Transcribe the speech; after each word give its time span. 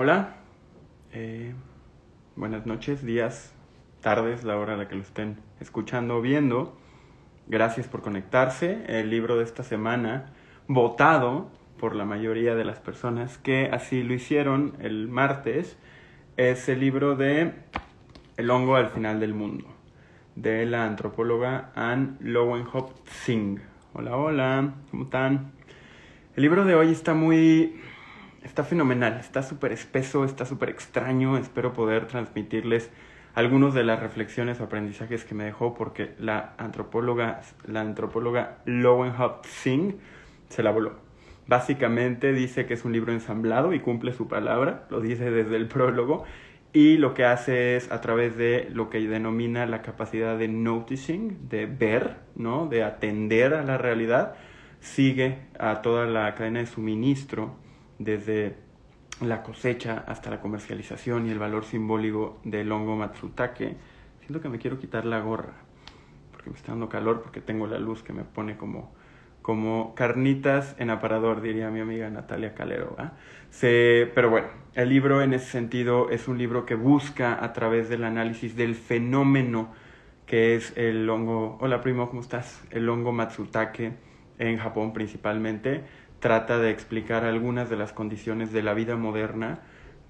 Hola, 0.00 0.36
eh, 1.12 1.54
buenas 2.36 2.66
noches, 2.66 3.04
días, 3.04 3.52
tardes, 4.00 4.44
la 4.44 4.56
hora 4.56 4.74
a 4.74 4.76
la 4.76 4.86
que 4.86 4.94
lo 4.94 5.00
estén 5.00 5.38
escuchando 5.58 6.18
o 6.18 6.20
viendo. 6.20 6.78
Gracias 7.48 7.88
por 7.88 8.00
conectarse. 8.00 8.84
El 8.86 9.10
libro 9.10 9.36
de 9.36 9.42
esta 9.42 9.64
semana, 9.64 10.26
votado 10.68 11.50
por 11.80 11.96
la 11.96 12.04
mayoría 12.04 12.54
de 12.54 12.64
las 12.64 12.78
personas 12.78 13.38
que 13.38 13.70
así 13.72 14.04
lo 14.04 14.14
hicieron 14.14 14.76
el 14.78 15.08
martes, 15.08 15.76
es 16.36 16.68
el 16.68 16.78
libro 16.78 17.16
de 17.16 17.54
El 18.36 18.50
hongo 18.52 18.76
al 18.76 18.90
final 18.90 19.18
del 19.18 19.34
mundo, 19.34 19.66
de 20.36 20.64
la 20.64 20.86
antropóloga 20.86 21.72
Anne 21.74 22.10
Lowenhop 22.20 22.92
Singh. 23.08 23.58
Hola, 23.94 24.16
hola, 24.16 24.74
¿cómo 24.92 25.02
están? 25.02 25.50
El 26.36 26.44
libro 26.44 26.64
de 26.64 26.76
hoy 26.76 26.92
está 26.92 27.14
muy... 27.14 27.80
está 28.42 28.64
fenomenal, 28.64 29.18
está 29.18 29.42
súper 29.42 29.72
espeso, 29.72 30.24
está 30.24 30.44
súper 30.44 30.70
extraño. 30.70 31.36
Espero 31.38 31.72
poder 31.72 32.06
transmitirles 32.06 32.90
algunos 33.34 33.74
de 33.74 33.84
las 33.84 34.00
reflexiones 34.00 34.60
o 34.60 34.64
aprendizajes 34.64 35.24
que 35.24 35.34
me 35.34 35.44
dejó 35.44 35.74
porque 35.74 36.14
la 36.18 36.54
antropóloga, 36.58 37.40
la 37.66 37.80
antropóloga 37.82 38.58
Singh 39.44 39.94
se 40.48 40.62
la 40.62 40.70
voló. 40.70 40.96
Básicamente 41.46 42.32
dice 42.32 42.66
que 42.66 42.74
es 42.74 42.84
un 42.84 42.92
libro 42.92 43.12
ensamblado 43.12 43.72
y 43.72 43.80
cumple 43.80 44.12
su 44.12 44.28
palabra, 44.28 44.86
lo 44.90 45.00
dice 45.00 45.30
desde 45.30 45.56
el 45.56 45.66
prólogo, 45.66 46.24
y 46.72 46.98
lo 46.98 47.14
que 47.14 47.24
hace 47.24 47.76
es 47.76 47.90
a 47.90 48.00
través 48.00 48.36
de 48.36 48.68
lo 48.70 48.90
que 48.90 48.98
denomina 49.00 49.64
la 49.64 49.80
capacidad 49.80 50.36
de 50.36 50.48
noticing, 50.48 51.48
de 51.48 51.64
ver, 51.64 52.16
¿no? 52.36 52.66
de 52.66 52.82
atender 52.82 53.54
a 53.54 53.64
la 53.64 53.78
realidad, 53.78 54.34
sigue 54.80 55.38
a 55.58 55.80
toda 55.80 56.04
la 56.04 56.34
cadena 56.34 56.60
de 56.60 56.66
suministro, 56.66 57.56
desde 57.98 58.56
la 59.20 59.42
cosecha 59.42 60.04
hasta 60.06 60.30
la 60.30 60.40
comercialización 60.40 61.26
y 61.26 61.30
el 61.30 61.38
valor 61.38 61.64
simbólico 61.64 62.40
del 62.44 62.70
hongo 62.70 62.96
matsutake. 62.96 63.76
Siento 64.20 64.40
que 64.40 64.48
me 64.48 64.58
quiero 64.58 64.78
quitar 64.78 65.04
la 65.04 65.20
gorra, 65.20 65.54
porque 66.30 66.50
me 66.50 66.56
está 66.56 66.72
dando 66.72 66.88
calor, 66.88 67.22
porque 67.22 67.40
tengo 67.40 67.66
la 67.66 67.78
luz 67.78 68.02
que 68.02 68.12
me 68.12 68.22
pone 68.24 68.56
como, 68.56 68.92
como 69.42 69.94
carnitas 69.94 70.76
en 70.78 70.90
aparador, 70.90 71.40
diría 71.40 71.70
mi 71.70 71.80
amiga 71.80 72.08
Natalia 72.10 72.54
Calero. 72.54 72.96
Se, 73.50 74.10
pero 74.14 74.30
bueno, 74.30 74.48
el 74.74 74.88
libro 74.88 75.22
en 75.22 75.34
ese 75.34 75.50
sentido 75.50 76.10
es 76.10 76.28
un 76.28 76.38
libro 76.38 76.66
que 76.66 76.74
busca 76.74 77.42
a 77.42 77.52
través 77.52 77.88
del 77.88 78.04
análisis 78.04 78.54
del 78.54 78.74
fenómeno 78.74 79.72
que 80.28 80.54
es 80.54 80.76
el 80.76 81.08
hongo, 81.08 81.56
hola 81.58 81.80
primo, 81.80 82.06
¿cómo 82.08 82.20
estás? 82.20 82.62
El 82.70 82.86
hongo 82.90 83.12
matsutake 83.12 83.94
en 84.38 84.58
Japón 84.58 84.92
principalmente, 84.92 85.84
trata 86.20 86.58
de 86.58 86.70
explicar 86.70 87.24
algunas 87.24 87.70
de 87.70 87.76
las 87.76 87.92
condiciones 87.92 88.52
de 88.52 88.62
la 88.62 88.74
vida 88.74 88.96
moderna, 88.96 89.60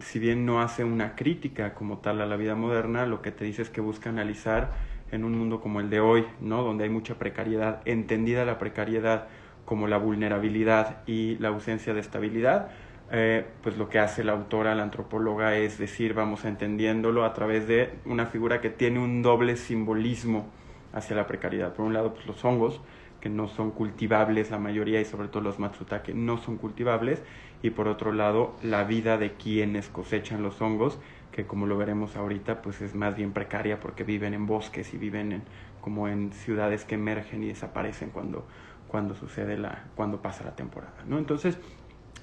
si 0.01 0.19
bien 0.19 0.47
no 0.47 0.61
hace 0.61 0.85
una 0.85 1.17
crítica 1.17 1.75
como 1.75 1.99
tal 1.99 2.21
a 2.21 2.27
la 2.27 2.37
vida 2.37 2.55
moderna, 2.55 3.07
lo 3.07 3.21
que 3.21 3.33
te 3.33 3.45
dice 3.45 3.63
es 3.63 3.71
que 3.71 3.81
busca 3.81 4.11
analizar 4.11 4.73
en 5.11 5.25
un 5.25 5.37
mundo 5.37 5.61
como 5.61 5.81
el 5.81 5.91
de 5.91 6.01
hoy, 6.01 6.25
¿no? 6.41 6.63
donde 6.63 6.85
hay 6.85 6.91
mucha 6.91 7.17
precariedad, 7.17 7.81
entendida 7.85 8.45
la 8.45 8.59
precariedad 8.59 9.27
como 9.65 9.87
la 9.87 9.99
vulnerabilidad 9.99 11.03
y 11.07 11.37
la 11.39 11.49
ausencia 11.49 11.93
de 11.95 12.01
estabilidad, 12.01 12.71
eh, 13.11 13.45
pues 13.63 13.77
lo 13.77 13.89
que 13.89 13.99
hace 13.99 14.23
la 14.23 14.33
autora, 14.33 14.75
la 14.75 14.83
antropóloga, 14.83 15.57
es 15.57 15.79
decir, 15.79 16.15
vamos 16.15 16.45
entendiéndolo 16.45 17.25
a 17.25 17.33
través 17.33 17.67
de 17.67 17.91
una 18.05 18.27
figura 18.27 18.61
que 18.61 18.71
tiene 18.71 18.99
un 18.99 19.23
doble 19.23 19.57
simbolismo 19.57 20.47
hacia 20.93 21.17
la 21.17 21.27
precariedad. 21.27 21.75
Por 21.75 21.87
un 21.87 21.95
lado, 21.95 22.15
pues 22.15 22.27
los 22.27 22.45
hongos, 22.45 22.81
que 23.21 23.29
no 23.29 23.49
son 23.49 23.71
cultivables 23.71 24.51
la 24.51 24.59
mayoría 24.59 25.01
y 25.01 25.05
sobre 25.05 25.29
todo 25.29 25.43
los 25.43 25.59
matsutake 25.59 26.15
no 26.15 26.39
son 26.39 26.57
cultivables 26.57 27.23
y 27.63 27.71
por 27.71 27.89
otro 27.89 28.13
lado 28.13 28.55
la 28.63 28.85
vida 28.85 29.19
de 29.19 29.33
quienes 29.33 29.89
cosechan 29.89 30.43
los 30.43 30.61
hongos 30.61 30.99
que 31.33 31.47
como 31.47 31.67
lo 31.67 31.77
veremos 31.77 32.17
ahorita 32.17 32.63
pues 32.63 32.81
es 32.81 32.95
más 32.95 33.17
bien 33.17 33.33
precaria 33.33 33.81
porque 33.81 34.05
viven 34.05 34.35
en 34.35 34.47
bosques 34.47 34.95
y 34.95 34.99
viven 34.99 35.33
en 35.33 35.43
como 35.81 36.09
en 36.09 36.33
ciudades 36.33 36.85
que 36.85 36.95
emergen 36.95 37.43
y 37.45 37.49
desaparecen 37.49 38.11
cuando 38.11 38.47
cuando 38.89 39.15
sucede 39.15 39.59
la 39.59 39.85
cuando 39.95 40.23
pasa 40.23 40.45
la 40.45 40.57
temporada 40.57 41.05
no 41.07 41.19
entonces 41.19 41.59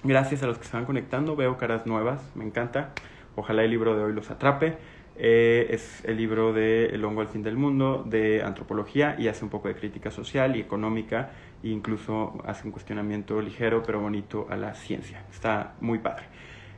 gracias 0.04 0.44
a 0.44 0.48
los 0.48 0.58
que 0.58 0.66
se 0.66 0.76
van 0.76 0.86
conectando 0.86 1.36
veo 1.36 1.58
caras 1.58 1.86
nuevas 1.86 2.22
me 2.36 2.46
encanta. 2.46 2.92
Ojalá 3.36 3.64
el 3.64 3.72
libro 3.72 3.98
de 3.98 4.04
hoy 4.04 4.14
los 4.14 4.32
atrape 4.32 4.78
eh, 5.18 5.68
es 5.70 6.04
el 6.06 6.18
libro 6.18 6.52
de 6.52 6.88
El 6.88 7.06
hongo 7.06 7.22
al 7.22 7.28
fin 7.28 7.42
del 7.42 7.56
mundo, 7.56 8.04
de 8.06 8.44
antropología, 8.44 9.16
y 9.18 9.28
hace 9.28 9.44
un 9.44 9.50
poco 9.50 9.68
de 9.68 9.76
crítica 9.76 10.12
social 10.12 10.56
y 10.56 10.60
económica, 10.60 11.32
e 11.64 11.70
incluso 11.70 12.38
hace 12.46 12.66
un 12.66 12.72
cuestionamiento 12.72 13.42
ligero 13.42 13.84
pero 13.84 14.00
bonito 14.02 14.48
a 14.50 14.58
la 14.58 14.74
ciencia. 14.74 15.24
Está 15.32 15.74
muy 15.80 16.00
padre. 16.00 16.26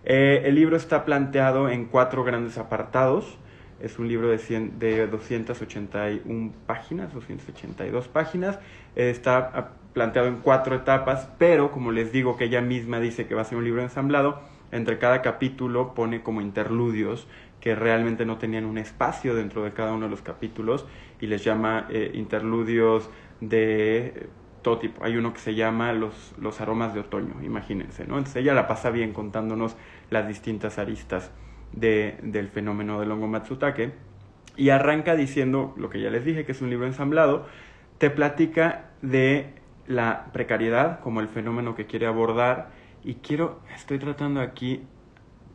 Eh, 0.06 0.44
el 0.46 0.56
libro 0.56 0.78
está 0.78 1.04
planteado 1.04 1.70
en 1.70 1.86
cuatro 1.86 2.24
grandes 2.24 2.58
apartados. 2.58 3.38
Es 3.82 4.00
un 4.00 4.08
libro 4.08 4.30
de, 4.30 4.40
100, 4.40 4.80
de 4.80 5.08
281 5.08 6.54
páginas, 6.66 7.14
282 7.14 8.08
páginas. 8.08 8.60
está 8.96 9.72
planteado 9.94 10.28
en 10.28 10.38
cuatro 10.38 10.76
etapas, 10.76 11.28
pero 11.40 11.72
como 11.72 11.92
les 11.92 12.12
digo 12.12 12.38
que 12.38 12.46
ella 12.46 12.62
misma 12.62 13.00
dice 13.00 13.26
que 13.26 13.34
va 13.34 13.42
a 13.42 13.46
ser 13.46 13.58
un 13.58 13.64
libro 13.64 13.82
ensamblado, 13.82 14.42
entre 14.72 14.98
cada 15.00 15.22
capítulo 15.22 15.94
pone 15.94 16.22
como 16.22 16.42
interludios 16.42 17.28
que 17.62 17.76
realmente 17.76 18.26
no 18.26 18.38
tenían 18.38 18.66
un 18.66 18.78
espacio 18.78 19.36
dentro 19.36 19.64
de 19.64 19.74
cada 19.74 19.94
uno 19.94 20.06
de 20.06 20.12
los 20.12 20.22
capítulos 20.22 20.86
y 21.20 21.28
les 21.28 21.44
llama 21.44 21.88
eh, 21.90 22.12
interludios 22.14 23.10
de 23.42 24.28
todo 24.62 24.80
tipo. 24.80 25.04
Hay 25.04 25.18
uno 25.18 25.34
que 25.34 25.40
se 25.40 25.56
llama 25.56 25.94
los, 25.94 26.34
los 26.40 26.62
aromas 26.62 26.94
de 26.94 27.00
otoño, 27.00 27.36
imagínense, 27.44 28.06
¿no? 28.06 28.18
Entonces 28.18 28.42
ella 28.42 28.54
la 28.54 28.68
pasa 28.68 28.90
bien 28.90 29.14
contándonos 29.14 29.76
las 30.10 30.28
distintas 30.28 30.78
aristas 30.78 31.32
de, 31.74 32.18
del 32.22 32.50
fenómeno 32.50 33.00
del 33.00 33.12
hongo 33.12 33.28
Matsutake 33.28 33.94
y 34.56 34.70
arranca 34.70 35.16
diciendo 35.16 35.74
lo 35.78 35.90
que 35.90 36.02
ya 36.02 36.10
les 36.10 36.26
dije, 36.26 36.46
que 36.46 36.52
es 36.52 36.62
un 36.62 36.70
libro 36.70 36.86
ensamblado, 36.88 37.46
te 37.98 38.10
platica 38.10 38.92
de 39.02 39.54
la 39.88 40.28
precariedad 40.34 41.00
como 41.00 41.22
el 41.22 41.28
fenómeno 41.28 41.76
que 41.76 41.86
quiere 41.86 42.06
abordar 42.08 42.70
y 43.04 43.16
quiero, 43.16 43.60
estoy 43.76 44.00
tratando 44.00 44.42
aquí 44.42 44.82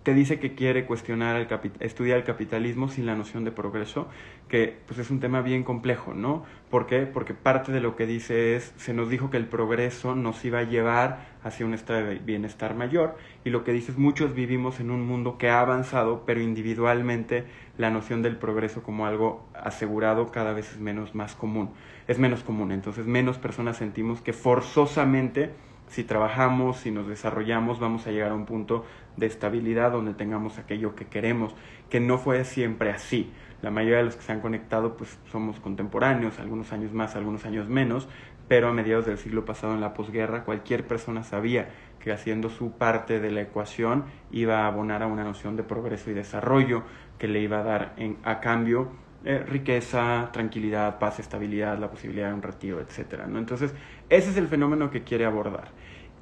te 0.02 0.14
dice 0.14 0.40
que 0.40 0.54
quiere 0.54 0.84
cuestionar, 0.84 1.36
el 1.36 1.46
estudiar 1.80 2.18
el 2.18 2.24
capitalismo 2.24 2.88
sin 2.88 3.06
la 3.06 3.14
noción 3.14 3.44
de 3.44 3.52
progreso, 3.52 4.08
que 4.48 4.76
pues 4.86 4.98
es 4.98 5.10
un 5.10 5.20
tema 5.20 5.42
bien 5.42 5.62
complejo, 5.62 6.12
¿no? 6.12 6.44
¿Por 6.70 6.86
qué? 6.86 7.06
Porque 7.06 7.34
parte 7.34 7.70
de 7.70 7.80
lo 7.80 7.94
que 7.94 8.06
dice 8.06 8.56
es, 8.56 8.74
se 8.76 8.94
nos 8.94 9.08
dijo 9.08 9.30
que 9.30 9.36
el 9.36 9.46
progreso 9.46 10.16
nos 10.16 10.44
iba 10.44 10.58
a 10.58 10.64
llevar 10.64 11.32
hacia 11.44 11.64
un 11.66 11.74
estado 11.74 12.04
de 12.04 12.16
bienestar 12.16 12.74
mayor, 12.74 13.16
y 13.44 13.50
lo 13.50 13.62
que 13.62 13.72
dice 13.72 13.92
es, 13.92 13.98
muchos 13.98 14.34
vivimos 14.34 14.80
en 14.80 14.90
un 14.90 15.06
mundo 15.06 15.38
que 15.38 15.50
ha 15.50 15.60
avanzado, 15.60 16.24
pero 16.26 16.40
individualmente 16.40 17.44
la 17.78 17.90
noción 17.90 18.22
del 18.22 18.36
progreso 18.36 18.82
como 18.82 19.06
algo 19.06 19.46
asegurado 19.54 20.32
cada 20.32 20.52
vez 20.52 20.72
es 20.72 20.80
menos 20.80 21.14
más 21.14 21.36
común, 21.36 21.70
es 22.08 22.18
menos 22.18 22.42
común, 22.42 22.72
entonces 22.72 23.06
menos 23.06 23.38
personas 23.38 23.76
sentimos 23.76 24.20
que 24.20 24.32
forzosamente 24.32 25.52
si 25.92 26.04
trabajamos, 26.04 26.78
si 26.78 26.90
nos 26.90 27.06
desarrollamos, 27.06 27.78
vamos 27.78 28.06
a 28.06 28.10
llegar 28.12 28.30
a 28.30 28.34
un 28.34 28.46
punto 28.46 28.86
de 29.18 29.26
estabilidad 29.26 29.92
donde 29.92 30.14
tengamos 30.14 30.58
aquello 30.58 30.94
que 30.94 31.04
queremos, 31.04 31.54
que 31.90 32.00
no 32.00 32.16
fue 32.16 32.44
siempre 32.44 32.90
así. 32.90 33.30
La 33.60 33.70
mayoría 33.70 33.98
de 33.98 34.04
los 34.04 34.16
que 34.16 34.22
se 34.22 34.32
han 34.32 34.40
conectado 34.40 34.96
pues 34.96 35.18
somos 35.30 35.60
contemporáneos, 35.60 36.38
algunos 36.38 36.72
años 36.72 36.94
más, 36.94 37.14
algunos 37.14 37.44
años 37.44 37.68
menos, 37.68 38.08
pero 38.48 38.68
a 38.68 38.72
mediados 38.72 39.04
del 39.04 39.18
siglo 39.18 39.44
pasado 39.44 39.74
en 39.74 39.82
la 39.82 39.92
posguerra 39.92 40.44
cualquier 40.44 40.86
persona 40.86 41.24
sabía 41.24 41.68
que 42.00 42.10
haciendo 42.10 42.48
su 42.48 42.72
parte 42.72 43.20
de 43.20 43.30
la 43.30 43.42
ecuación 43.42 44.06
iba 44.30 44.60
a 44.60 44.68
abonar 44.68 45.02
a 45.02 45.06
una 45.06 45.24
noción 45.24 45.56
de 45.56 45.62
progreso 45.62 46.10
y 46.10 46.14
desarrollo 46.14 46.84
que 47.18 47.28
le 47.28 47.40
iba 47.40 47.58
a 47.58 47.64
dar 47.64 47.92
en, 47.98 48.16
a 48.24 48.40
cambio 48.40 48.92
eh, 49.24 49.38
riqueza, 49.38 50.30
tranquilidad, 50.32 50.98
paz, 50.98 51.20
estabilidad, 51.20 51.78
la 51.78 51.88
posibilidad 51.88 52.28
de 52.28 52.34
un 52.34 52.42
retiro, 52.42 52.80
etc. 52.80 53.24
¿no? 53.28 53.38
Entonces, 53.38 53.72
ese 54.08 54.30
es 54.30 54.36
el 54.36 54.48
fenómeno 54.48 54.90
que 54.90 55.04
quiere 55.04 55.24
abordar. 55.24 55.68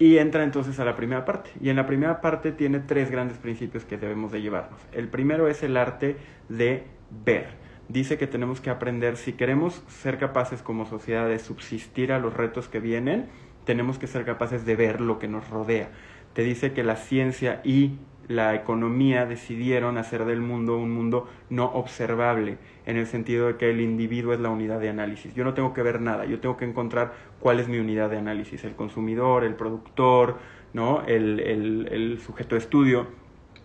Y 0.01 0.17
entra 0.17 0.45
entonces 0.45 0.81
a 0.81 0.87
la 0.87 0.97
primera 0.97 1.27
parte. 1.27 1.51
Y 1.61 1.69
en 1.69 1.77
la 1.77 1.85
primera 1.85 2.23
parte 2.23 2.53
tiene 2.53 2.81
tres 2.81 3.11
grandes 3.11 3.37
principios 3.37 3.85
que 3.85 3.99
debemos 3.99 4.33
de 4.33 4.41
llevarnos. 4.41 4.81
El 4.93 5.09
primero 5.09 5.47
es 5.47 5.63
el 5.63 5.77
arte 5.77 6.17
de 6.49 6.85
ver. 7.11 7.49
Dice 7.91 8.17
que 8.17 8.27
tenemos 8.27 8.63
que 8.63 8.71
aprender, 8.71 9.19
si 9.19 9.35
queremos 9.35 9.85
ser 9.89 10.17
capaces 10.17 10.63
como 10.63 10.87
sociedad 10.87 11.29
de 11.29 11.39
subsistir 11.39 12.13
a 12.13 12.19
los 12.19 12.33
retos 12.33 12.67
que 12.67 12.81
vienen, 12.81 13.29
tenemos 13.67 13.99
que 13.99 14.07
ser 14.07 14.25
capaces 14.25 14.65
de 14.65 14.75
ver 14.75 15.03
lo 15.03 15.19
que 15.19 15.29
nos 15.29 15.51
rodea. 15.51 15.91
Te 16.33 16.45
dice 16.45 16.73
que 16.73 16.83
la 16.83 16.97
ciencia 16.97 17.61
y 17.63 17.99
la 18.31 18.55
economía 18.55 19.27
decidieron 19.27 19.99
hacer 19.99 20.25
del 20.25 20.41
mundo 20.41 20.79
un 20.79 20.93
mundo 20.93 21.29
no 21.49 21.65
observable, 21.65 22.59
en 22.87 22.97
el 22.97 23.09
sentido 23.09 23.49
de 23.49 23.57
que 23.57 23.71
el 23.71 23.81
individuo 23.81 24.33
es 24.33 24.39
la 24.39 24.51
unidad 24.51 24.79
de 24.79 24.89
análisis. 24.89 25.35
Yo 25.35 25.43
no 25.43 25.53
tengo 25.53 25.75
que 25.75 25.83
ver 25.83 26.01
nada, 26.01 26.27
yo 26.27 26.39
tengo 26.39 26.57
que 26.57 26.65
encontrar 26.65 27.13
cuál 27.41 27.59
es 27.59 27.67
mi 27.67 27.79
unidad 27.79 28.09
de 28.09 28.19
análisis, 28.19 28.63
el 28.63 28.77
consumidor, 28.77 29.43
el 29.43 29.57
productor, 29.57 30.37
¿no? 30.73 31.03
el, 31.09 31.41
el, 31.41 32.21
sujeto 32.21 32.55
de 32.55 32.61
estudio, 32.61 33.09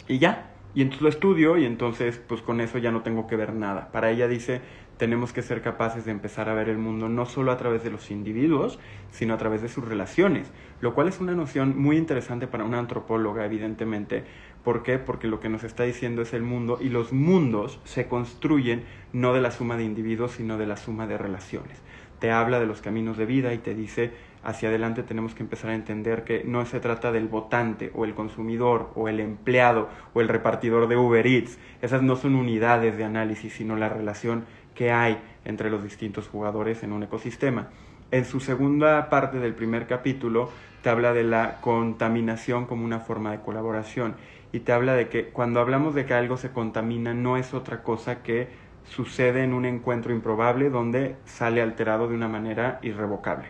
y 0.07 0.17
ya. 0.17 0.51
Y 0.73 0.81
entonces 0.81 1.03
lo 1.03 1.09
estudio 1.09 1.57
y 1.57 1.65
entonces 1.65 2.19
pues 2.27 2.41
con 2.41 2.59
eso 2.59 2.79
ya 2.79 2.91
no 2.91 3.03
tengo 3.03 3.27
que 3.27 3.35
ver 3.35 3.53
nada. 3.53 3.91
Para 3.91 4.09
ella 4.09 4.27
dice, 4.27 4.61
tenemos 4.97 5.33
que 5.33 5.41
ser 5.41 5.61
capaces 5.61 6.05
de 6.05 6.11
empezar 6.11 6.49
a 6.49 6.53
ver 6.53 6.69
el 6.69 6.77
mundo 6.77 7.09
no 7.09 7.25
solo 7.25 7.51
a 7.51 7.57
través 7.57 7.83
de 7.83 7.91
los 7.91 8.11
individuos, 8.11 8.79
sino 9.11 9.33
a 9.33 9.37
través 9.37 9.61
de 9.61 9.69
sus 9.69 9.85
relaciones, 9.85 10.51
lo 10.81 10.93
cual 10.93 11.07
es 11.07 11.19
una 11.19 11.33
noción 11.33 11.77
muy 11.77 11.97
interesante 11.97 12.47
para 12.47 12.63
una 12.63 12.79
antropóloga, 12.79 13.45
evidentemente. 13.45 14.23
¿Por 14.65 14.81
qué? 14.81 14.97
Porque 14.97 15.27
lo 15.27 15.39
que 15.39 15.47
nos 15.47 15.63
está 15.63 15.83
diciendo 15.83 16.23
es 16.23 16.33
el 16.33 16.41
mundo 16.41 16.79
y 16.81 16.89
los 16.89 17.13
mundos 17.13 17.79
se 17.83 18.07
construyen 18.07 18.83
no 19.13 19.31
de 19.31 19.39
la 19.39 19.51
suma 19.51 19.77
de 19.77 19.83
individuos, 19.83 20.31
sino 20.31 20.57
de 20.57 20.65
la 20.65 20.75
suma 20.75 21.05
de 21.05 21.19
relaciones. 21.19 21.77
Te 22.17 22.31
habla 22.31 22.59
de 22.59 22.65
los 22.65 22.81
caminos 22.81 23.15
de 23.15 23.27
vida 23.27 23.53
y 23.53 23.59
te 23.59 23.75
dice 23.75 24.11
hacia 24.43 24.69
adelante 24.69 25.03
tenemos 25.03 25.35
que 25.35 25.43
empezar 25.43 25.69
a 25.69 25.75
entender 25.75 26.23
que 26.23 26.43
no 26.45 26.65
se 26.65 26.79
trata 26.79 27.11
del 27.11 27.27
votante 27.27 27.91
o 27.93 28.05
el 28.05 28.15
consumidor 28.15 28.91
o 28.95 29.07
el 29.07 29.19
empleado 29.19 29.87
o 30.15 30.21
el 30.21 30.29
repartidor 30.29 30.87
de 30.87 30.97
Uber 30.97 31.27
Eats. 31.27 31.59
Esas 31.83 32.01
no 32.01 32.15
son 32.15 32.33
unidades 32.33 32.97
de 32.97 33.03
análisis, 33.03 33.53
sino 33.53 33.75
la 33.75 33.89
relación 33.89 34.45
que 34.73 34.91
hay 34.91 35.19
entre 35.45 35.69
los 35.69 35.83
distintos 35.83 36.27
jugadores 36.27 36.81
en 36.81 36.91
un 36.91 37.03
ecosistema. 37.03 37.69
En 38.09 38.25
su 38.25 38.39
segunda 38.39 39.09
parte 39.09 39.37
del 39.39 39.53
primer 39.53 39.85
capítulo 39.85 40.49
te 40.81 40.91
habla 40.91 41.13
de 41.13 41.23
la 41.23 41.61
contaminación 41.61 42.67
como 42.67 42.85
una 42.85 42.99
forma 42.99 43.31
de 43.31 43.39
colaboración 43.39 44.15
y 44.55 44.61
te 44.61 44.71
habla 44.71 44.93
de 44.93 45.09
que 45.09 45.25
cuando 45.25 45.59
hablamos 45.59 45.95
de 45.95 46.05
que 46.05 46.13
algo 46.13 46.37
se 46.37 46.51
contamina 46.51 47.13
no 47.13 47.35
es 47.35 47.53
otra 47.53 47.83
cosa 47.83 48.23
que 48.23 48.47
sucede 48.85 49.43
en 49.43 49.53
un 49.53 49.65
encuentro 49.65 50.13
improbable 50.13 50.69
donde 50.69 51.17
sale 51.25 51.61
alterado 51.61 52.07
de 52.07 52.15
una 52.15 52.29
manera 52.29 52.79
irrevocable. 52.81 53.47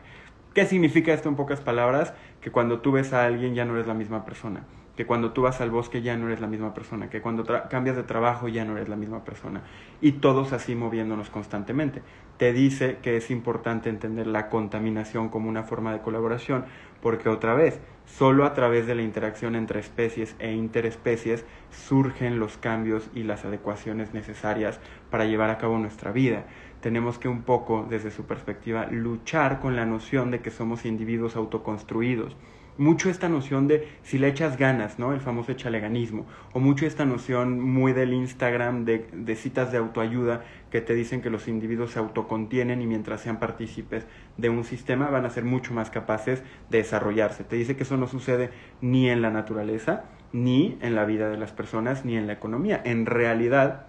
¿Qué 0.56 0.66
significa 0.66 1.14
esto 1.14 1.30
en 1.30 1.36
pocas 1.36 1.62
palabras? 1.62 2.16
Que 2.42 2.50
cuando 2.50 2.80
tú 2.80 2.92
ves 2.92 3.14
a 3.14 3.24
alguien 3.24 3.54
ya 3.54 3.66
no 3.66 3.76
eres 3.76 3.86
la 3.86 3.94
misma 3.94 4.26
persona, 4.26 4.64
que 4.98 5.06
cuando 5.06 5.32
tú 5.32 5.44
vas 5.44 5.62
al 5.62 5.70
bosque 5.70 6.02
ya 6.02 6.18
no 6.18 6.26
eres 6.26 6.42
la 6.42 6.48
misma 6.48 6.74
persona, 6.74 7.08
que 7.08 7.22
cuando 7.22 7.46
cambias 7.70 7.96
de 7.96 8.04
trabajo 8.04 8.48
ya 8.48 8.66
no 8.66 8.76
eres 8.76 8.90
la 8.90 8.96
misma 8.96 9.24
persona. 9.24 9.62
Y 10.02 10.14
todos 10.14 10.54
así 10.54 10.74
moviéndonos 10.74 11.30
constantemente. 11.30 12.02
Te 12.38 12.52
dice 12.52 12.98
que 13.04 13.16
es 13.18 13.30
importante 13.30 13.90
entender 13.92 14.26
la 14.26 14.50
contaminación 14.50 15.30
como 15.30 15.50
una 15.50 15.62
forma 15.62 15.94
de 15.94 16.00
colaboración, 16.00 16.66
porque 17.00 17.30
otra 17.30 17.54
vez, 17.54 17.80
solo 18.06 18.46
a 18.46 18.54
través 18.54 18.88
de 18.88 18.96
la 18.96 19.02
interacción 19.02 19.56
entre 19.56 19.80
especies 19.80 20.36
e 20.40 20.52
interespecies 20.52 21.46
surgen 21.70 22.40
los 22.40 22.58
cambios 22.58 23.10
y 23.14 23.24
las 23.24 23.46
adecuaciones 23.46 24.14
necesarias 24.14 24.80
para 25.10 25.26
llevar 25.26 25.50
a 25.50 25.58
cabo 25.58 25.78
nuestra 25.78 26.12
vida 26.12 26.46
tenemos 26.86 27.18
que 27.18 27.28
un 27.28 27.42
poco, 27.42 27.88
desde 27.90 28.12
su 28.12 28.26
perspectiva, 28.26 28.86
luchar 28.92 29.60
con 29.60 29.76
la 29.76 29.88
noción 29.88 30.30
de 30.30 30.42
que 30.42 30.52
somos 30.52 30.86
individuos 30.86 31.36
autoconstruidos. 31.36 32.38
Mucho 32.78 33.10
esta 33.10 33.28
noción 33.28 33.68
de 33.68 33.88
si 34.04 34.20
le 34.20 34.28
echas 34.28 34.56
ganas, 34.56 35.00
¿no? 35.00 35.12
El 35.12 35.20
famoso 35.20 35.52
echaleganismo. 35.52 36.28
O 36.54 36.60
mucho 36.60 36.86
esta 36.86 37.04
noción 37.04 37.60
muy 37.60 37.94
del 37.94 38.14
Instagram 38.14 38.86
de, 38.86 39.08
de 39.12 39.36
citas 39.36 39.72
de 39.72 39.80
autoayuda 39.80 40.46
que 40.76 40.82
te 40.82 40.94
dicen 40.94 41.22
que 41.22 41.30
los 41.30 41.48
individuos 41.48 41.92
se 41.92 42.00
autocontienen 42.00 42.82
y 42.82 42.86
mientras 42.86 43.22
sean 43.22 43.40
partícipes 43.40 44.06
de 44.36 44.50
un 44.50 44.66
sistema 44.66 45.10
van 45.10 45.24
a 45.24 45.30
ser 45.30 45.46
mucho 45.46 45.74
más 45.74 45.90
capaces 45.90 46.44
de 46.70 46.80
desarrollarse. 46.80 47.46
Te 47.46 47.56
dice 47.56 47.78
que 47.78 47.84
eso 47.84 47.96
no 47.96 48.08
sucede 48.08 48.50
ni 48.82 49.10
en 49.10 49.22
la 49.22 49.30
naturaleza, 49.30 50.04
ni 50.34 50.78
en 50.82 50.94
la 50.94 51.06
vida 51.06 51.30
de 51.30 51.38
las 51.38 51.54
personas, 51.54 52.04
ni 52.04 52.18
en 52.18 52.28
la 52.28 52.34
economía. 52.34 52.82
En 52.84 53.06
realidad, 53.06 53.86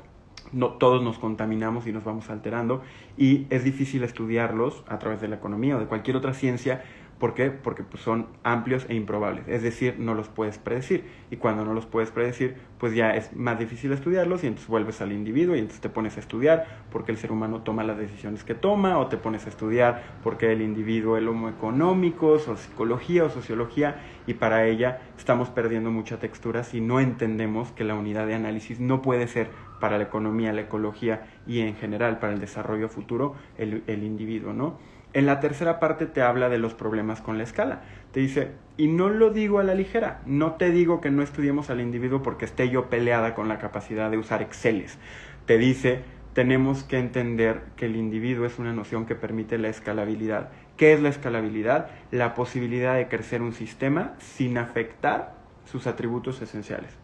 no, 0.53 0.75
todos 0.75 1.03
nos 1.03 1.19
contaminamos 1.19 1.89
y 1.89 1.93
nos 1.93 2.05
vamos 2.05 2.31
alterando 2.31 2.83
y 3.17 3.49
es 3.51 3.65
difícil 3.65 4.05
estudiarlos 4.05 4.85
a 4.87 5.01
través 5.01 5.21
de 5.21 5.27
la 5.27 5.35
economía 5.35 5.77
o 5.77 5.81
de 5.81 5.87
cualquier 5.87 6.17
otra 6.17 6.35
ciencia 6.35 6.85
¿Por 7.19 7.33
qué? 7.33 7.51
Porque 7.51 7.83
pues, 7.83 8.03
son 8.03 8.27
amplios 8.43 8.85
e 8.91 8.95
improbables, 8.95 9.49
es 9.49 9.63
decir, 9.63 9.97
no 9.99 10.15
los 10.15 10.29
puedes 10.29 10.59
predecir. 10.59 11.05
Y 11.31 11.37
cuando 11.37 11.65
no 11.65 11.73
los 11.73 11.87
puedes 11.87 12.11
predecir, 12.11 12.57
pues 12.79 12.95
ya 12.95 13.17
es 13.17 13.35
más 13.35 13.59
difícil 13.59 13.91
estudiarlos 13.93 14.45
y 14.45 14.49
entonces 14.49 14.69
vuelves 14.69 15.01
al 15.01 15.13
individuo 15.13 15.57
y 15.57 15.61
entonces 15.61 15.81
te 15.81 15.89
pones 15.89 16.19
a 16.19 16.21
estudiar 16.21 16.67
porque 16.91 17.13
el 17.13 17.19
ser 17.19 17.33
humano 17.33 17.63
toma 17.63 17.85
las 17.85 17.97
decisiones 17.97 18.45
que 18.45 18.55
toma 18.55 18.99
o 18.99 19.07
te 19.07 19.17
pones 19.17 19.47
a 19.47 19.49
estudiar 19.49 20.19
porque 20.23 20.53
el 20.53 20.61
individuo, 20.61 21.17
el 21.17 21.27
homo 21.29 21.49
económico, 21.49 22.33
o 22.33 22.57
psicología 22.57 23.25
o 23.25 23.31
sociología 23.31 24.03
y 24.27 24.35
para 24.35 24.67
ella 24.67 25.01
estamos 25.17 25.49
perdiendo 25.49 25.91
mucha 25.91 26.19
textura 26.19 26.65
si 26.65 26.83
no 26.83 27.01
entendemos 27.01 27.73
que 27.73 27.85
la 27.85 27.95
unidad 27.95 28.27
de 28.27 28.35
análisis 28.35 28.79
no 28.79 29.01
puede 29.01 29.27
ser 29.27 29.49
para 29.81 29.97
la 29.97 30.05
economía, 30.05 30.53
la 30.53 30.63
ecología 30.63 31.27
y 31.47 31.61
en 31.61 31.77
general 31.77 32.19
para 32.19 32.35
el 32.35 32.41
desarrollo 32.41 32.89
futuro 32.89 33.35
el, 33.57 33.85
el 33.87 34.05
individuo, 34.05 34.53
¿no? 34.53 34.79
En 35.17 35.25
la 35.25 35.41
tercera 35.41 35.81
parte 35.81 36.05
te 36.05 36.21
habla 36.21 36.51
de 36.51 36.59
los 36.59 36.75
problemas 36.75 37.23
con 37.23 37.39
la 37.39 37.45
escala. 37.45 37.81
Te 38.13 38.21
dice, 38.21 38.51
y 38.77 38.89
no 38.89 39.09
lo 39.09 39.31
digo 39.31 39.61
a 39.61 39.65
la 39.65 39.75
ligera, 39.75 40.21
no 40.27 40.57
te 40.57 40.71
digo 40.71 41.01
que 41.01 41.11
no 41.11 41.23
estudiemos 41.23 41.71
al 41.71 41.81
individuo 41.81 42.23
porque 42.23 42.45
esté 42.45 42.69
yo 42.69 42.91
peleada 42.91 43.35
con 43.35 43.49
la 43.49 43.59
capacidad 43.59 44.11
de 44.11 44.19
usar 44.19 44.43
Exceles. 44.43 44.99
Te 45.47 45.57
dice, 45.57 46.03
tenemos 46.35 46.85
que 46.85 46.99
entender 46.99 47.63
que 47.77 47.87
el 47.87 47.97
individuo 47.97 48.45
es 48.45 48.59
una 48.59 48.75
noción 48.75 49.07
que 49.07 49.15
permite 49.15 49.57
la 49.57 49.69
escalabilidad. 49.69 50.51
¿Qué 50.77 50.93
es 50.93 51.01
la 51.01 51.09
escalabilidad? 51.09 51.89
La 52.11 52.35
posibilidad 52.35 52.95
de 52.95 53.09
crecer 53.09 53.41
un 53.41 53.55
sistema 53.55 54.17
sin 54.19 54.59
afectar 54.59 55.33
sus 55.65 55.87
atributos 55.87 56.43
esenciales. 56.43 56.95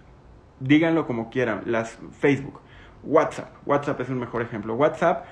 Díganlo 0.61 1.07
como 1.07 1.31
quieran, 1.31 1.63
las 1.65 1.99
Facebook, 2.21 2.61
WhatsApp, 3.05 3.55
WhatsApp 3.65 4.03
es 4.03 4.11
un 4.11 4.19
mejor 4.19 4.43
ejemplo. 4.43 4.75
WhatsApp 4.75 5.25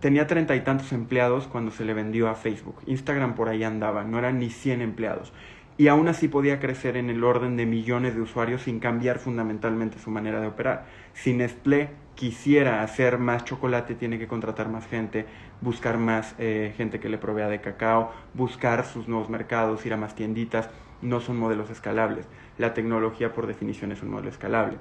tenía 0.00 0.26
treinta 0.26 0.54
y 0.54 0.60
tantos 0.60 0.92
empleados 0.92 1.46
cuando 1.46 1.70
se 1.70 1.84
le 1.84 1.94
vendió 1.94 2.28
a 2.28 2.34
Facebook. 2.34 2.76
Instagram 2.86 3.34
por 3.34 3.48
ahí 3.48 3.64
andaba, 3.64 4.04
no 4.04 4.18
eran 4.18 4.38
ni 4.38 4.50
100 4.50 4.82
empleados. 4.82 5.32
Y 5.78 5.88
aún 5.88 6.08
así 6.08 6.28
podía 6.28 6.58
crecer 6.58 6.96
en 6.96 7.10
el 7.10 7.22
orden 7.22 7.56
de 7.56 7.66
millones 7.66 8.14
de 8.14 8.22
usuarios 8.22 8.62
sin 8.62 8.80
cambiar 8.80 9.18
fundamentalmente 9.18 9.98
su 9.98 10.10
manera 10.10 10.40
de 10.40 10.46
operar. 10.46 10.86
Si 11.12 11.34
Nestlé 11.34 11.90
quisiera 12.14 12.82
hacer 12.82 13.18
más 13.18 13.44
chocolate, 13.44 13.94
tiene 13.94 14.18
que 14.18 14.26
contratar 14.26 14.70
más 14.70 14.86
gente, 14.86 15.26
buscar 15.60 15.98
más 15.98 16.34
eh, 16.38 16.72
gente 16.78 16.98
que 16.98 17.10
le 17.10 17.18
provea 17.18 17.48
de 17.48 17.60
cacao, 17.60 18.10
buscar 18.32 18.86
sus 18.86 19.06
nuevos 19.06 19.28
mercados, 19.28 19.84
ir 19.84 19.92
a 19.92 19.98
más 19.98 20.14
tienditas. 20.14 20.70
No 21.02 21.20
son 21.20 21.36
modelos 21.36 21.68
escalables. 21.68 22.26
La 22.56 22.72
tecnología, 22.72 23.34
por 23.34 23.46
definición, 23.46 23.92
es 23.92 24.02
un 24.02 24.08
modelo 24.08 24.30
escalable. 24.30 24.78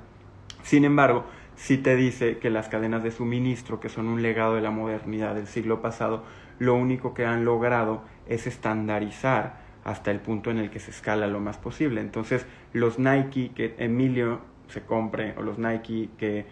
Sin 0.63 0.85
embargo, 0.85 1.25
sí 1.55 1.77
te 1.77 1.95
dice 1.95 2.37
que 2.37 2.49
las 2.49 2.69
cadenas 2.69 3.03
de 3.03 3.11
suministro, 3.11 3.79
que 3.79 3.89
son 3.89 4.07
un 4.07 4.21
legado 4.21 4.55
de 4.55 4.61
la 4.61 4.71
modernidad 4.71 5.35
del 5.35 5.47
siglo 5.47 5.81
pasado, 5.81 6.23
lo 6.59 6.75
único 6.75 7.13
que 7.13 7.25
han 7.25 7.45
logrado 7.45 8.03
es 8.27 8.47
estandarizar 8.47 9.63
hasta 9.83 10.11
el 10.11 10.19
punto 10.19 10.51
en 10.51 10.57
el 10.57 10.69
que 10.69 10.79
se 10.79 10.91
escala 10.91 11.27
lo 11.27 11.39
más 11.39 11.57
posible. 11.57 12.01
Entonces, 12.01 12.45
los 12.73 12.97
Nike 12.99 13.51
que 13.53 13.75
Emilio 13.77 14.41
se 14.67 14.81
compre, 14.81 15.35
o 15.37 15.43
los 15.43 15.59
Nike 15.59 16.09
que 16.17 16.45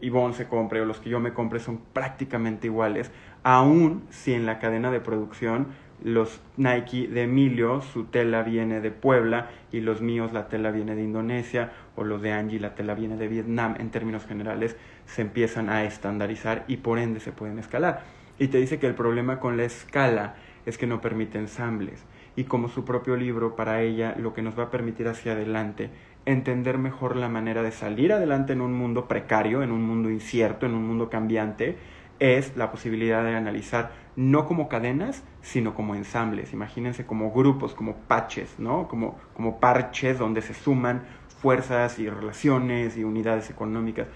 Yvonne 0.00 0.34
se 0.34 0.48
compre, 0.48 0.80
o 0.80 0.84
los 0.84 0.98
que 0.98 1.10
yo 1.10 1.20
me 1.20 1.32
compre, 1.32 1.60
son 1.60 1.78
prácticamente 1.92 2.66
iguales, 2.66 3.12
aun 3.42 4.02
si 4.10 4.32
en 4.34 4.46
la 4.46 4.58
cadena 4.58 4.90
de 4.90 5.00
producción 5.00 5.68
los 6.02 6.40
Nike 6.56 7.08
de 7.08 7.24
Emilio, 7.24 7.82
su 7.82 8.04
tela 8.04 8.42
viene 8.42 8.80
de 8.80 8.90
Puebla 8.90 9.50
y 9.70 9.80
los 9.80 10.00
míos 10.00 10.32
la 10.32 10.48
tela 10.48 10.70
viene 10.70 10.94
de 10.94 11.02
Indonesia 11.02 11.72
o 11.96 12.04
los 12.04 12.22
de 12.22 12.32
Angie 12.32 12.58
la 12.58 12.74
tela 12.74 12.94
viene 12.94 13.16
de 13.16 13.28
Vietnam, 13.28 13.74
en 13.78 13.90
términos 13.90 14.24
generales 14.26 14.76
se 15.06 15.22
empiezan 15.22 15.68
a 15.68 15.84
estandarizar 15.84 16.64
y 16.68 16.78
por 16.78 16.98
ende 16.98 17.20
se 17.20 17.32
pueden 17.32 17.58
escalar. 17.58 18.04
Y 18.38 18.48
te 18.48 18.58
dice 18.58 18.78
que 18.78 18.86
el 18.86 18.94
problema 18.94 19.40
con 19.40 19.56
la 19.56 19.64
escala 19.64 20.36
es 20.66 20.78
que 20.78 20.86
no 20.86 21.00
permite 21.00 21.38
ensambles 21.38 22.04
y 22.36 22.44
como 22.44 22.68
su 22.68 22.84
propio 22.84 23.16
libro 23.16 23.56
para 23.56 23.82
ella 23.82 24.14
lo 24.18 24.32
que 24.32 24.42
nos 24.42 24.58
va 24.58 24.64
a 24.64 24.70
permitir 24.70 25.08
hacia 25.08 25.32
adelante 25.32 25.90
entender 26.26 26.78
mejor 26.78 27.16
la 27.16 27.28
manera 27.28 27.62
de 27.62 27.72
salir 27.72 28.12
adelante 28.12 28.52
en 28.52 28.60
un 28.60 28.72
mundo 28.72 29.08
precario, 29.08 29.62
en 29.62 29.72
un 29.72 29.82
mundo 29.82 30.10
incierto, 30.10 30.66
en 30.66 30.74
un 30.74 30.86
mundo 30.86 31.08
cambiante, 31.10 31.76
es 32.18 32.56
la 32.56 32.70
posibilidad 32.70 33.24
de 33.24 33.34
analizar 33.34 33.92
no 34.20 34.46
como 34.46 34.68
cadenas, 34.68 35.24
sino 35.40 35.74
como 35.74 35.94
ensambles. 35.94 36.52
Imagínense 36.52 37.06
como 37.06 37.32
grupos, 37.32 37.74
como 37.74 37.96
patches, 37.96 38.58
¿no? 38.58 38.86
Como, 38.86 39.18
como 39.32 39.60
parches 39.60 40.18
donde 40.18 40.42
se 40.42 40.52
suman 40.52 41.04
fuerzas 41.40 41.98
y 41.98 42.10
relaciones 42.10 42.98
y 42.98 43.04
unidades 43.04 43.48
económicas. 43.48 44.08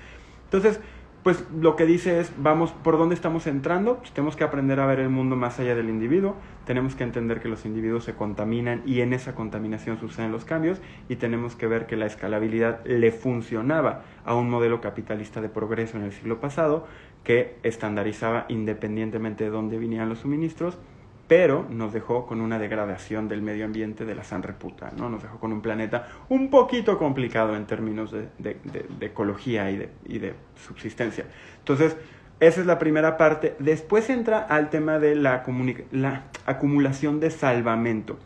Entonces, 0.44 0.78
pues 1.25 1.43
lo 1.59 1.75
que 1.75 1.87
dice 1.87 2.21
es, 2.21 2.31
vamos, 2.37 2.73
¿por 2.73 2.99
dónde 2.99 3.14
estamos 3.14 3.47
entrando? 3.47 3.97
Pues 3.97 4.12
tenemos 4.12 4.37
que 4.37 4.45
aprender 4.45 4.78
a 4.78 4.85
ver 4.85 5.00
el 5.00 5.09
mundo 5.09 5.37
más 5.37 5.59
allá 5.59 5.75
del 5.75 5.88
individuo, 5.88 6.37
tenemos 6.66 6.95
que 6.95 7.02
entender 7.02 7.40
que 7.40 7.49
los 7.49 7.64
individuos 7.64 8.04
se 8.04 8.14
contaminan 8.14 8.83
y 8.85 9.00
en 9.00 9.14
esa 9.14 9.35
contaminación 9.35 9.99
suceden 9.99 10.33
los 10.33 10.45
cambios 10.45 10.83
y 11.09 11.16
tenemos 11.16 11.57
que 11.57 11.66
ver 11.66 11.87
que 11.87 11.97
la 11.97 12.04
escalabilidad 12.04 12.85
le 12.85 13.11
funcionaba 13.11 14.02
a 14.26 14.35
un 14.35 14.50
modelo 14.50 14.83
capitalista 14.83 15.40
de 15.40 15.49
progreso 15.49 15.97
en 15.97 16.04
el 16.04 16.12
siglo 16.12 16.40
pasado 16.40 16.87
que 17.25 17.57
estandarizaba 17.62 18.45
independientemente 18.50 19.45
de 19.45 19.50
dónde 19.50 19.78
vinieran 19.78 20.11
los 20.11 20.19
suministros 20.19 20.78
pero 21.26 21.66
nos 21.71 21.93
dejó 21.93 22.26
con 22.26 22.40
una 22.40 22.59
degradación 22.59 23.28
del 23.28 23.40
medio 23.40 23.64
ambiente 23.64 24.04
de 24.04 24.14
la 24.14 24.25
san 24.25 24.43
reputa, 24.43 24.93
¿no? 24.97 25.09
Nos 25.09 25.23
dejó 25.23 25.38
con 25.38 25.52
un 25.52 25.62
planeta 25.62 26.09
un 26.28 26.50
poquito 26.50 26.99
complicado 26.99 27.57
en 27.57 27.66
términos 27.66 28.12
de, 28.12 28.57
ecología 29.00 29.71
y 29.71 30.19
de, 30.19 30.35
subsistencia. 30.66 31.25
Entonces, 31.59 31.97
esa 32.40 32.61
es 32.61 32.66
la 32.66 32.78
primera 32.78 33.16
parte. 33.16 33.57
Después 33.59 34.11
entra 34.11 34.38
al 34.38 34.69
tema 34.69 34.99
de 34.99 35.14
la, 35.14 35.45
la 35.93 36.25
acumulación 36.47 37.21
de 37.21 37.31
salvamento. 37.31 38.19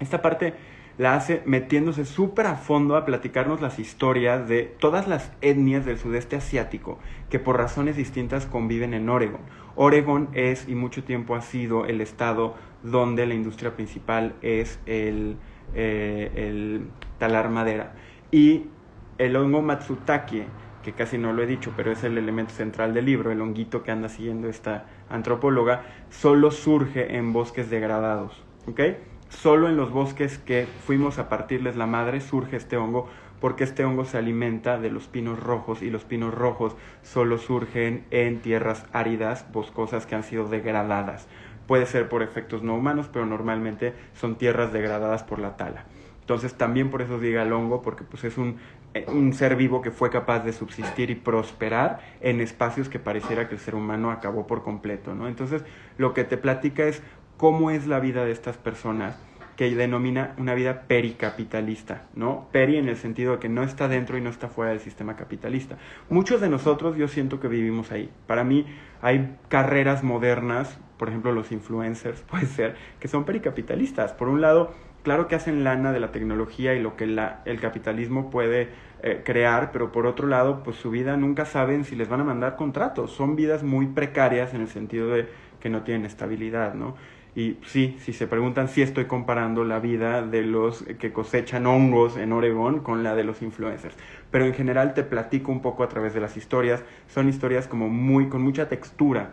Esta 0.00 0.20
parte 0.20 0.54
la 0.98 1.14
hace 1.14 1.42
metiéndose 1.46 2.04
súper 2.04 2.46
a 2.46 2.56
fondo 2.56 2.96
a 2.96 3.04
platicarnos 3.04 3.60
las 3.60 3.78
historias 3.78 4.48
de 4.48 4.64
todas 4.64 5.08
las 5.08 5.32
etnias 5.40 5.86
del 5.86 5.98
sudeste 5.98 6.36
asiático 6.36 6.98
que 7.30 7.38
por 7.38 7.56
razones 7.56 7.96
distintas 7.96 8.46
conviven 8.46 8.94
en 8.94 9.08
Oregon. 9.08 9.40
Oregon 9.74 10.28
es 10.32 10.68
y 10.68 10.74
mucho 10.74 11.04
tiempo 11.04 11.34
ha 11.34 11.40
sido 11.40 11.86
el 11.86 12.00
estado 12.00 12.54
donde 12.82 13.26
la 13.26 13.34
industria 13.34 13.74
principal 13.74 14.34
es 14.42 14.78
el, 14.86 15.36
eh, 15.74 16.30
el 16.34 16.86
talar 17.18 17.48
madera. 17.48 17.94
Y 18.30 18.66
el 19.18 19.36
hongo 19.36 19.62
Matsutake, 19.62 20.46
que 20.82 20.92
casi 20.92 21.18
no 21.18 21.32
lo 21.32 21.42
he 21.42 21.46
dicho, 21.46 21.72
pero 21.76 21.92
es 21.92 22.02
el 22.04 22.18
elemento 22.18 22.52
central 22.52 22.92
del 22.92 23.06
libro, 23.06 23.30
el 23.30 23.40
honguito 23.40 23.82
que 23.82 23.90
anda 23.90 24.08
siguiendo 24.08 24.48
esta 24.48 24.86
antropóloga, 25.08 25.84
solo 26.10 26.50
surge 26.50 27.16
en 27.16 27.32
bosques 27.32 27.70
degradados. 27.70 28.42
Solo 29.28 29.68
en 29.68 29.76
los 29.76 29.90
bosques 29.90 30.38
que 30.38 30.66
fuimos 30.66 31.18
a 31.18 31.28
partirles 31.28 31.76
la 31.76 31.86
madre 31.86 32.20
surge 32.20 32.56
este 32.56 32.76
hongo 32.76 33.08
porque 33.42 33.64
este 33.64 33.84
hongo 33.84 34.04
se 34.04 34.18
alimenta 34.18 34.78
de 34.78 34.88
los 34.88 35.08
pinos 35.08 35.40
rojos 35.40 35.82
y 35.82 35.90
los 35.90 36.04
pinos 36.04 36.32
rojos 36.32 36.76
solo 37.02 37.38
surgen 37.38 38.04
en 38.12 38.38
tierras 38.38 38.86
áridas, 38.92 39.50
boscosas 39.52 40.06
que 40.06 40.14
han 40.14 40.22
sido 40.22 40.46
degradadas. 40.46 41.26
Puede 41.66 41.86
ser 41.86 42.08
por 42.08 42.22
efectos 42.22 42.62
no 42.62 42.76
humanos, 42.76 43.10
pero 43.12 43.26
normalmente 43.26 43.94
son 44.14 44.36
tierras 44.36 44.72
degradadas 44.72 45.24
por 45.24 45.40
la 45.40 45.56
tala. 45.56 45.86
Entonces 46.20 46.54
también 46.54 46.88
por 46.88 47.02
eso 47.02 47.18
diga 47.18 47.42
el 47.42 47.52
hongo, 47.52 47.82
porque 47.82 48.04
pues 48.04 48.22
es 48.22 48.38
un, 48.38 48.58
eh, 48.94 49.06
un 49.08 49.32
ser 49.32 49.56
vivo 49.56 49.82
que 49.82 49.90
fue 49.90 50.08
capaz 50.08 50.44
de 50.44 50.52
subsistir 50.52 51.10
y 51.10 51.16
prosperar 51.16 51.98
en 52.20 52.40
espacios 52.40 52.88
que 52.88 53.00
pareciera 53.00 53.48
que 53.48 53.56
el 53.56 53.60
ser 53.60 53.74
humano 53.74 54.12
acabó 54.12 54.46
por 54.46 54.62
completo, 54.62 55.16
¿no? 55.16 55.26
Entonces 55.26 55.64
lo 55.98 56.14
que 56.14 56.22
te 56.22 56.36
platica 56.36 56.84
es 56.84 57.02
cómo 57.38 57.72
es 57.72 57.88
la 57.88 57.98
vida 57.98 58.24
de 58.24 58.30
estas 58.30 58.56
personas 58.56 59.18
que 59.56 59.74
denomina 59.74 60.34
una 60.38 60.54
vida 60.54 60.82
pericapitalista, 60.86 62.04
¿no? 62.14 62.48
Peri 62.52 62.76
en 62.76 62.88
el 62.88 62.96
sentido 62.96 63.32
de 63.32 63.38
que 63.38 63.48
no 63.48 63.62
está 63.62 63.88
dentro 63.88 64.16
y 64.16 64.20
no 64.20 64.30
está 64.30 64.48
fuera 64.48 64.70
del 64.70 64.80
sistema 64.80 65.16
capitalista. 65.16 65.76
Muchos 66.08 66.40
de 66.40 66.48
nosotros 66.48 66.96
yo 66.96 67.08
siento 67.08 67.40
que 67.40 67.48
vivimos 67.48 67.92
ahí. 67.92 68.10
Para 68.26 68.44
mí 68.44 68.66
hay 69.02 69.36
carreras 69.48 70.02
modernas, 70.02 70.78
por 70.96 71.08
ejemplo 71.08 71.32
los 71.32 71.52
influencers, 71.52 72.20
puede 72.30 72.46
ser, 72.46 72.76
que 72.98 73.08
son 73.08 73.24
pericapitalistas. 73.24 74.12
Por 74.12 74.28
un 74.28 74.40
lado, 74.40 74.72
claro 75.02 75.28
que 75.28 75.34
hacen 75.34 75.64
lana 75.64 75.92
de 75.92 76.00
la 76.00 76.12
tecnología 76.12 76.74
y 76.74 76.80
lo 76.80 76.96
que 76.96 77.06
la, 77.06 77.42
el 77.44 77.60
capitalismo 77.60 78.30
puede 78.30 78.70
eh, 79.02 79.22
crear, 79.24 79.70
pero 79.72 79.92
por 79.92 80.06
otro 80.06 80.28
lado, 80.28 80.62
pues 80.62 80.76
su 80.76 80.90
vida 80.90 81.16
nunca 81.16 81.44
saben 81.44 81.84
si 81.84 81.96
les 81.96 82.08
van 82.08 82.20
a 82.20 82.24
mandar 82.24 82.56
contratos. 82.56 83.10
Son 83.10 83.36
vidas 83.36 83.62
muy 83.62 83.86
precarias 83.86 84.54
en 84.54 84.62
el 84.62 84.68
sentido 84.68 85.10
de 85.10 85.28
que 85.60 85.68
no 85.68 85.82
tienen 85.82 86.06
estabilidad, 86.06 86.74
¿no? 86.74 86.96
Y 87.34 87.56
sí, 87.64 87.96
si 88.00 88.12
se 88.12 88.26
preguntan 88.26 88.68
si 88.68 88.82
estoy 88.82 89.06
comparando 89.06 89.64
la 89.64 89.78
vida 89.80 90.20
de 90.22 90.42
los 90.42 90.82
que 90.98 91.12
cosechan 91.12 91.66
hongos 91.66 92.18
en 92.18 92.32
Oregón 92.32 92.80
con 92.80 93.02
la 93.02 93.14
de 93.14 93.24
los 93.24 93.40
influencers. 93.40 93.96
Pero 94.30 94.44
en 94.44 94.52
general 94.52 94.92
te 94.92 95.02
platico 95.02 95.50
un 95.50 95.62
poco 95.62 95.82
a 95.82 95.88
través 95.88 96.12
de 96.12 96.20
las 96.20 96.36
historias. 96.36 96.84
Son 97.08 97.28
historias 97.28 97.66
como 97.66 97.88
muy, 97.88 98.28
con 98.28 98.42
mucha 98.42 98.68
textura 98.68 99.32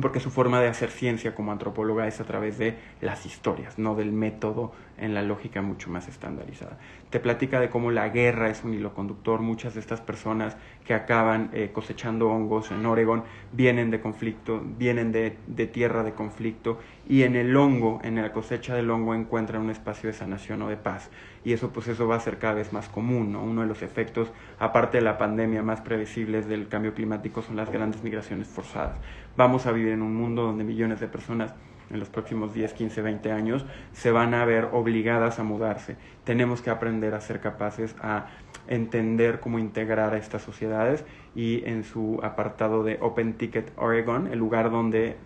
porque 0.00 0.20
su 0.20 0.30
forma 0.30 0.60
de 0.60 0.68
hacer 0.68 0.90
ciencia 0.90 1.34
como 1.34 1.52
antropóloga 1.52 2.06
es 2.06 2.18
a 2.20 2.24
través 2.24 2.56
de 2.56 2.76
las 3.02 3.26
historias, 3.26 3.78
no 3.78 3.94
del 3.94 4.10
método 4.10 4.72
en 4.96 5.12
la 5.12 5.22
lógica 5.22 5.60
mucho 5.60 5.90
más 5.90 6.08
estandarizada. 6.08 6.78
Te 7.10 7.20
platica 7.20 7.60
de 7.60 7.68
cómo 7.68 7.90
la 7.90 8.08
guerra 8.08 8.48
es 8.48 8.64
un 8.64 8.72
hilo 8.72 8.94
conductor. 8.94 9.40
Muchas 9.40 9.74
de 9.74 9.80
estas 9.80 10.00
personas 10.00 10.56
que 10.86 10.94
acaban 10.94 11.50
eh, 11.52 11.70
cosechando 11.72 12.28
hongos 12.30 12.70
en 12.70 12.86
Oregon 12.86 13.24
vienen 13.52 13.90
de 13.90 14.00
conflicto, 14.00 14.62
vienen 14.78 15.12
de, 15.12 15.36
de, 15.46 15.66
tierra 15.66 16.02
de 16.04 16.12
conflicto 16.12 16.78
y 17.08 17.24
en 17.24 17.36
el 17.36 17.56
hongo, 17.56 18.00
en 18.04 18.16
la 18.16 18.32
cosecha 18.32 18.74
del 18.74 18.90
hongo 18.90 19.14
encuentran 19.14 19.62
un 19.62 19.70
espacio 19.70 20.08
de 20.08 20.14
sanación 20.14 20.62
o 20.62 20.68
de 20.68 20.76
paz. 20.76 21.10
Y 21.44 21.52
eso 21.52 21.70
pues 21.70 21.88
eso 21.88 22.06
va 22.06 22.16
a 22.16 22.20
ser 22.20 22.38
cada 22.38 22.54
vez 22.54 22.72
más 22.72 22.88
común. 22.88 23.32
¿no? 23.32 23.42
Uno 23.42 23.62
de 23.62 23.66
los 23.66 23.82
efectos, 23.82 24.30
aparte 24.58 24.98
de 24.98 25.04
la 25.04 25.18
pandemia, 25.18 25.62
más 25.62 25.80
previsibles 25.80 26.46
del 26.46 26.68
cambio 26.68 26.94
climático 26.94 27.42
son 27.42 27.56
las 27.56 27.70
grandes 27.70 28.02
migraciones 28.02 28.48
forzadas. 28.48 28.96
Vamos 29.36 29.66
a 29.66 29.72
vivir 29.72 29.92
en 29.92 30.02
un 30.02 30.14
mundo 30.14 30.42
donde 30.42 30.64
millones 30.64 31.00
de 31.00 31.08
personas 31.08 31.54
en 31.90 31.98
los 31.98 32.08
próximos 32.08 32.54
10, 32.54 32.72
15, 32.72 33.02
20 33.02 33.32
años 33.32 33.66
se 33.92 34.10
van 34.10 34.34
a 34.34 34.44
ver 34.44 34.68
obligadas 34.72 35.38
a 35.38 35.42
mudarse. 35.42 35.96
Tenemos 36.24 36.62
que 36.62 36.70
aprender 36.70 37.14
a 37.14 37.20
ser 37.20 37.40
capaces 37.40 37.94
a 38.00 38.28
entender 38.68 39.40
cómo 39.40 39.58
integrar 39.58 40.14
a 40.14 40.18
estas 40.18 40.42
sociedades 40.42 41.04
y 41.34 41.62
en 41.66 41.84
su 41.84 42.20
apartado 42.22 42.84
de 42.84 42.98
Open 43.00 43.34
Ticket 43.34 43.72
Oregon, 43.76 44.28
el 44.28 44.38
lugar 44.38 44.70
donde 44.70 45.16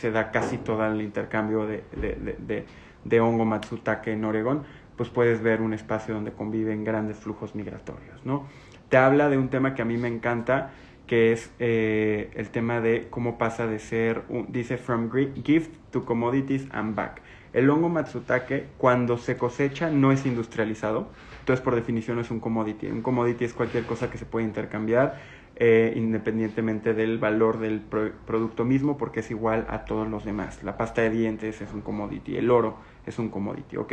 se 0.00 0.10
da 0.10 0.30
casi 0.30 0.58
todo 0.58 0.86
el 0.86 1.00
intercambio 1.00 1.66
de, 1.66 1.84
de, 1.96 2.36
de, 2.38 2.66
de 3.04 3.20
hongo 3.20 3.44
matsutake 3.44 4.12
en 4.12 4.24
Oregon, 4.24 4.64
pues 4.96 5.08
puedes 5.08 5.42
ver 5.42 5.60
un 5.60 5.74
espacio 5.74 6.14
donde 6.14 6.32
conviven 6.32 6.84
grandes 6.84 7.16
flujos 7.18 7.54
migratorios, 7.54 8.24
¿no? 8.24 8.46
Te 8.88 8.96
habla 8.96 9.28
de 9.28 9.38
un 9.38 9.48
tema 9.48 9.74
que 9.74 9.82
a 9.82 9.84
mí 9.84 9.96
me 9.96 10.08
encanta, 10.08 10.70
que 11.06 11.32
es 11.32 11.50
eh, 11.58 12.30
el 12.34 12.50
tema 12.50 12.80
de 12.80 13.08
cómo 13.10 13.38
pasa 13.38 13.66
de 13.66 13.78
ser, 13.78 14.22
dice, 14.48 14.76
from 14.76 15.10
gift 15.44 15.74
to 15.90 16.04
commodities 16.04 16.66
and 16.70 16.94
back. 16.94 17.22
El 17.52 17.70
hongo 17.70 17.88
matsutake, 17.88 18.66
cuando 18.78 19.16
se 19.16 19.36
cosecha, 19.36 19.90
no 19.90 20.12
es 20.12 20.26
industrializado, 20.26 21.08
entonces 21.40 21.62
por 21.62 21.74
definición 21.74 22.18
es 22.18 22.30
un 22.30 22.40
commodity. 22.40 22.86
Un 22.86 23.02
commodity 23.02 23.44
es 23.44 23.52
cualquier 23.52 23.84
cosa 23.84 24.10
que 24.10 24.18
se 24.18 24.26
puede 24.26 24.46
intercambiar 24.46 25.20
eh, 25.56 25.92
independientemente 25.96 26.94
del 26.94 27.18
valor 27.18 27.58
del 27.58 27.80
producto 27.80 28.64
mismo, 28.64 28.98
porque 28.98 29.20
es 29.20 29.30
igual 29.30 29.66
a 29.68 29.84
todos 29.84 30.08
los 30.08 30.24
demás. 30.24 30.62
La 30.64 30.76
pasta 30.76 31.02
de 31.02 31.10
dientes 31.10 31.60
es 31.60 31.72
un 31.72 31.80
commodity, 31.80 32.36
el 32.36 32.50
oro 32.50 32.76
es 33.06 33.18
un 33.18 33.28
commodity, 33.28 33.76
¿ok? 33.76 33.92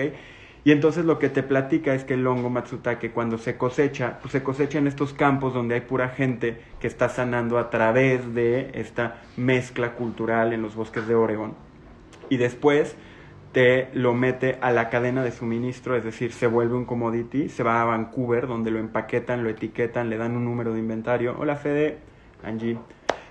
Y 0.63 0.71
entonces 0.71 1.05
lo 1.05 1.17
que 1.17 1.29
te 1.29 1.41
platica 1.41 1.95
es 1.95 2.03
que 2.03 2.13
el 2.13 2.25
hongo 2.27 2.49
matsutake 2.49 3.11
cuando 3.11 3.39
se 3.39 3.57
cosecha, 3.57 4.19
pues 4.21 4.31
se 4.31 4.43
cosecha 4.43 4.77
en 4.77 4.87
estos 4.87 5.13
campos 5.13 5.53
donde 5.53 5.75
hay 5.75 5.81
pura 5.81 6.09
gente 6.09 6.61
que 6.79 6.87
está 6.87 7.09
sanando 7.09 7.57
a 7.57 7.71
través 7.71 8.33
de 8.35 8.69
esta 8.75 9.21
mezcla 9.37 9.93
cultural 9.93 10.53
en 10.53 10.61
los 10.61 10.75
bosques 10.75 11.07
de 11.07 11.15
Oregon. 11.15 11.53
Y 12.29 12.37
después 12.37 12.95
te 13.51 13.89
lo 13.93 14.13
mete 14.13 14.57
a 14.61 14.71
la 14.71 14.89
cadena 14.89 15.23
de 15.23 15.31
suministro, 15.31 15.95
es 15.95 16.03
decir, 16.03 16.31
se 16.31 16.47
vuelve 16.47 16.75
un 16.75 16.85
commodity, 16.85 17.49
se 17.49 17.63
va 17.63 17.81
a 17.81 17.85
Vancouver 17.85 18.47
donde 18.47 18.71
lo 18.71 18.79
empaquetan, 18.79 19.43
lo 19.43 19.49
etiquetan, 19.49 20.09
le 20.09 20.17
dan 20.17 20.35
un 20.35 20.45
número 20.45 20.73
de 20.73 20.79
inventario. 20.79 21.35
Hola 21.37 21.55
Fede, 21.55 21.97
Angie. 22.43 22.77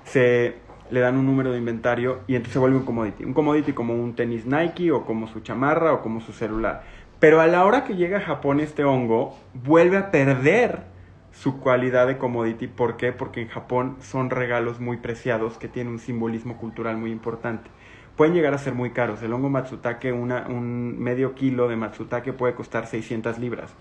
Se 0.05 0.55
le 0.91 1.01
dan 1.01 1.17
un 1.17 1.27
número 1.27 1.53
de 1.53 1.59
inventario 1.59 2.21
y 2.27 2.35
entonces 2.35 2.55
se 2.55 2.59
vuelve 2.59 2.77
un 2.77 2.85
commodity. 2.85 3.25
Un 3.25 3.35
commodity 3.35 3.73
como 3.73 3.95
un 3.95 4.15
tenis 4.15 4.45
Nike 4.45 4.91
o 4.93 5.05
como 5.07 5.27
su 5.29 5.41
chamarra 5.41 5.93
o 5.93 6.03
como 6.03 6.21
su 6.21 6.33
celular 6.33 6.83
pero 7.21 7.43
a 7.43 7.47
la 7.47 7.67
hora 7.67 7.85
que 7.85 7.97
llega 7.97 8.17
a 8.17 8.23
Japón 8.23 8.61
este 8.61 8.83
hongo, 8.83 9.37
vuelve 9.53 9.99
a 9.99 10.11
perder 10.11 10.85
su 11.33 11.61
cualidad 11.61 12.07
de 12.07 12.17
commodity. 12.17 12.67
¿Por 12.67 12.97
qué? 12.97 13.13
Porque 13.13 13.43
en 13.43 13.49
Japón 13.49 13.99
son 14.01 14.31
regalos 14.31 14.81
muy 14.81 14.97
preciados 14.97 15.59
que 15.59 15.69
tienen 15.69 15.93
un 15.93 15.99
simbolismo 15.99 16.57
cultural 16.57 16.97
muy 16.97 17.13
importante. 17.13 17.71
Pueden 18.21 18.35
llegar 18.35 18.53
a 18.53 18.59
ser 18.59 18.75
muy 18.75 18.91
caros. 18.91 19.23
El 19.23 19.33
hongo 19.33 19.49
matsutake, 19.49 20.13
un 20.13 20.99
medio 20.99 21.35
kilo 21.35 21.69
de 21.69 21.77
matsutake 21.77 22.35
puede 22.35 22.55
costar 22.55 22.87
600 22.87 23.39
libras, 23.39 23.73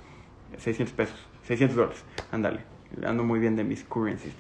600 0.58 0.96
pesos, 0.96 1.28
600 1.44 1.76
dólares. 1.76 2.06
Ándale, 2.32 2.62
ando 3.06 3.26
muy 3.26 3.42
bien 3.42 3.58
de 3.58 3.66
mis 3.66 3.84
currencies. 3.84 4.34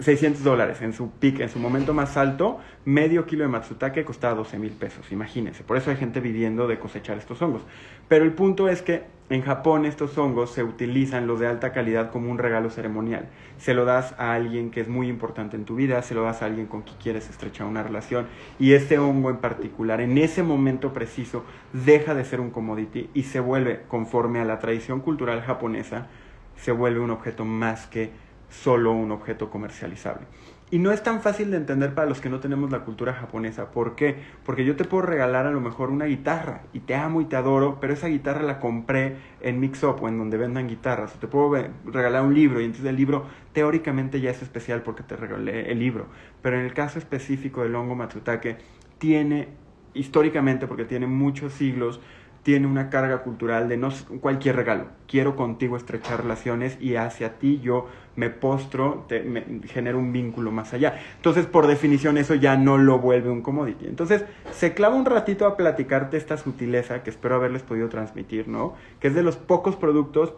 600 0.00 0.42
dólares 0.42 0.80
en 0.80 0.92
su 0.94 1.10
en 1.20 1.48
su 1.48 1.58
momento 1.58 1.92
más 1.92 2.16
alto, 2.16 2.58
medio 2.84 3.26
kilo 3.26 3.44
de 3.44 3.48
matsutake 3.48 4.04
costaba 4.04 4.34
12 4.34 4.58
mil 4.58 4.72
pesos, 4.72 5.12
imagínense. 5.12 5.62
Por 5.64 5.76
eso 5.76 5.90
hay 5.90 5.96
gente 5.96 6.20
viviendo 6.20 6.66
de 6.66 6.78
cosechar 6.78 7.18
estos 7.18 7.40
hongos. 7.42 7.62
Pero 8.08 8.24
el 8.24 8.32
punto 8.32 8.68
es 8.68 8.82
que 8.82 9.04
en 9.28 9.42
Japón 9.42 9.86
estos 9.86 10.16
hongos 10.18 10.50
se 10.50 10.62
utilizan, 10.62 11.26
los 11.26 11.40
de 11.40 11.46
alta 11.46 11.72
calidad, 11.72 12.10
como 12.10 12.30
un 12.30 12.38
regalo 12.38 12.70
ceremonial. 12.70 13.28
Se 13.58 13.72
lo 13.74 13.84
das 13.84 14.14
a 14.18 14.32
alguien 14.32 14.70
que 14.70 14.80
es 14.80 14.88
muy 14.88 15.08
importante 15.08 15.56
en 15.56 15.64
tu 15.64 15.76
vida, 15.76 16.02
se 16.02 16.14
lo 16.14 16.22
das 16.22 16.42
a 16.42 16.46
alguien 16.46 16.66
con 16.66 16.82
quien 16.82 16.96
quieres 16.98 17.30
estrechar 17.30 17.66
una 17.66 17.82
relación. 17.82 18.26
Y 18.58 18.72
este 18.72 18.98
hongo 18.98 19.30
en 19.30 19.38
particular, 19.38 20.00
en 20.00 20.18
ese 20.18 20.42
momento 20.42 20.92
preciso, 20.92 21.44
deja 21.72 22.14
de 22.14 22.24
ser 22.24 22.40
un 22.40 22.50
commodity 22.50 23.10
y 23.14 23.24
se 23.24 23.40
vuelve, 23.40 23.82
conforme 23.88 24.40
a 24.40 24.44
la 24.44 24.58
tradición 24.58 25.00
cultural 25.00 25.42
japonesa, 25.42 26.08
se 26.56 26.72
vuelve 26.72 27.00
un 27.00 27.10
objeto 27.10 27.44
más 27.44 27.86
que 27.86 28.10
solo 28.52 28.92
un 28.92 29.10
objeto 29.10 29.50
comercializable. 29.50 30.26
Y 30.70 30.78
no 30.78 30.90
es 30.90 31.02
tan 31.02 31.20
fácil 31.20 31.50
de 31.50 31.58
entender 31.58 31.94
para 31.94 32.08
los 32.08 32.22
que 32.22 32.30
no 32.30 32.40
tenemos 32.40 32.70
la 32.70 32.80
cultura 32.80 33.12
japonesa. 33.12 33.70
¿Por 33.72 33.94
qué? 33.94 34.16
Porque 34.42 34.64
yo 34.64 34.74
te 34.74 34.84
puedo 34.84 35.02
regalar 35.02 35.46
a 35.46 35.50
lo 35.50 35.60
mejor 35.60 35.90
una 35.90 36.06
guitarra 36.06 36.62
y 36.72 36.80
te 36.80 36.94
amo 36.94 37.20
y 37.20 37.26
te 37.26 37.36
adoro, 37.36 37.78
pero 37.78 37.92
esa 37.92 38.08
guitarra 38.08 38.42
la 38.42 38.58
compré 38.58 39.18
en 39.42 39.60
Mix 39.60 39.82
Up 39.84 40.02
o 40.02 40.08
en 40.08 40.16
donde 40.16 40.38
vendan 40.38 40.68
guitarras. 40.68 41.14
O 41.14 41.18
te 41.18 41.26
puedo 41.26 41.52
regalar 41.84 42.22
un 42.22 42.32
libro 42.32 42.60
y 42.60 42.64
entonces 42.64 42.88
el 42.88 42.96
libro 42.96 43.26
teóricamente 43.52 44.20
ya 44.22 44.30
es 44.30 44.40
especial 44.40 44.82
porque 44.82 45.02
te 45.02 45.14
regalé 45.14 45.70
el 45.70 45.78
libro. 45.78 46.06
Pero 46.40 46.58
en 46.58 46.64
el 46.64 46.72
caso 46.72 46.98
específico 46.98 47.62
del 47.62 47.74
hongo 47.74 47.94
Matsutake, 47.94 48.56
tiene 48.96 49.48
históricamente, 49.94 50.66
porque 50.66 50.84
tiene 50.84 51.06
muchos 51.06 51.52
siglos, 51.52 52.00
tiene 52.42 52.66
una 52.66 52.90
carga 52.90 53.22
cultural 53.22 53.68
de 53.68 53.76
no 53.76 53.90
cualquier 54.20 54.56
regalo. 54.56 54.86
Quiero 55.06 55.36
contigo 55.36 55.76
estrechar 55.76 56.22
relaciones 56.22 56.76
y 56.80 56.96
hacia 56.96 57.38
ti 57.38 57.60
yo 57.60 57.88
me 58.16 58.30
postro, 58.30 59.04
te, 59.08 59.22
me, 59.22 59.44
genero 59.68 59.98
un 59.98 60.12
vínculo 60.12 60.50
más 60.50 60.74
allá. 60.74 60.98
Entonces, 61.16 61.46
por 61.46 61.66
definición, 61.66 62.18
eso 62.18 62.34
ya 62.34 62.56
no 62.56 62.78
lo 62.78 62.98
vuelve 62.98 63.30
un 63.30 63.42
commodity. 63.42 63.86
Entonces, 63.86 64.24
se 64.50 64.74
clava 64.74 64.96
un 64.96 65.06
ratito 65.06 65.46
a 65.46 65.56
platicarte 65.56 66.16
esta 66.16 66.36
sutileza 66.36 67.02
que 67.02 67.10
espero 67.10 67.36
haberles 67.36 67.62
podido 67.62 67.88
transmitir, 67.88 68.48
¿no? 68.48 68.74
Que 69.00 69.08
es 69.08 69.14
de 69.14 69.22
los 69.22 69.36
pocos 69.36 69.76
productos 69.76 70.34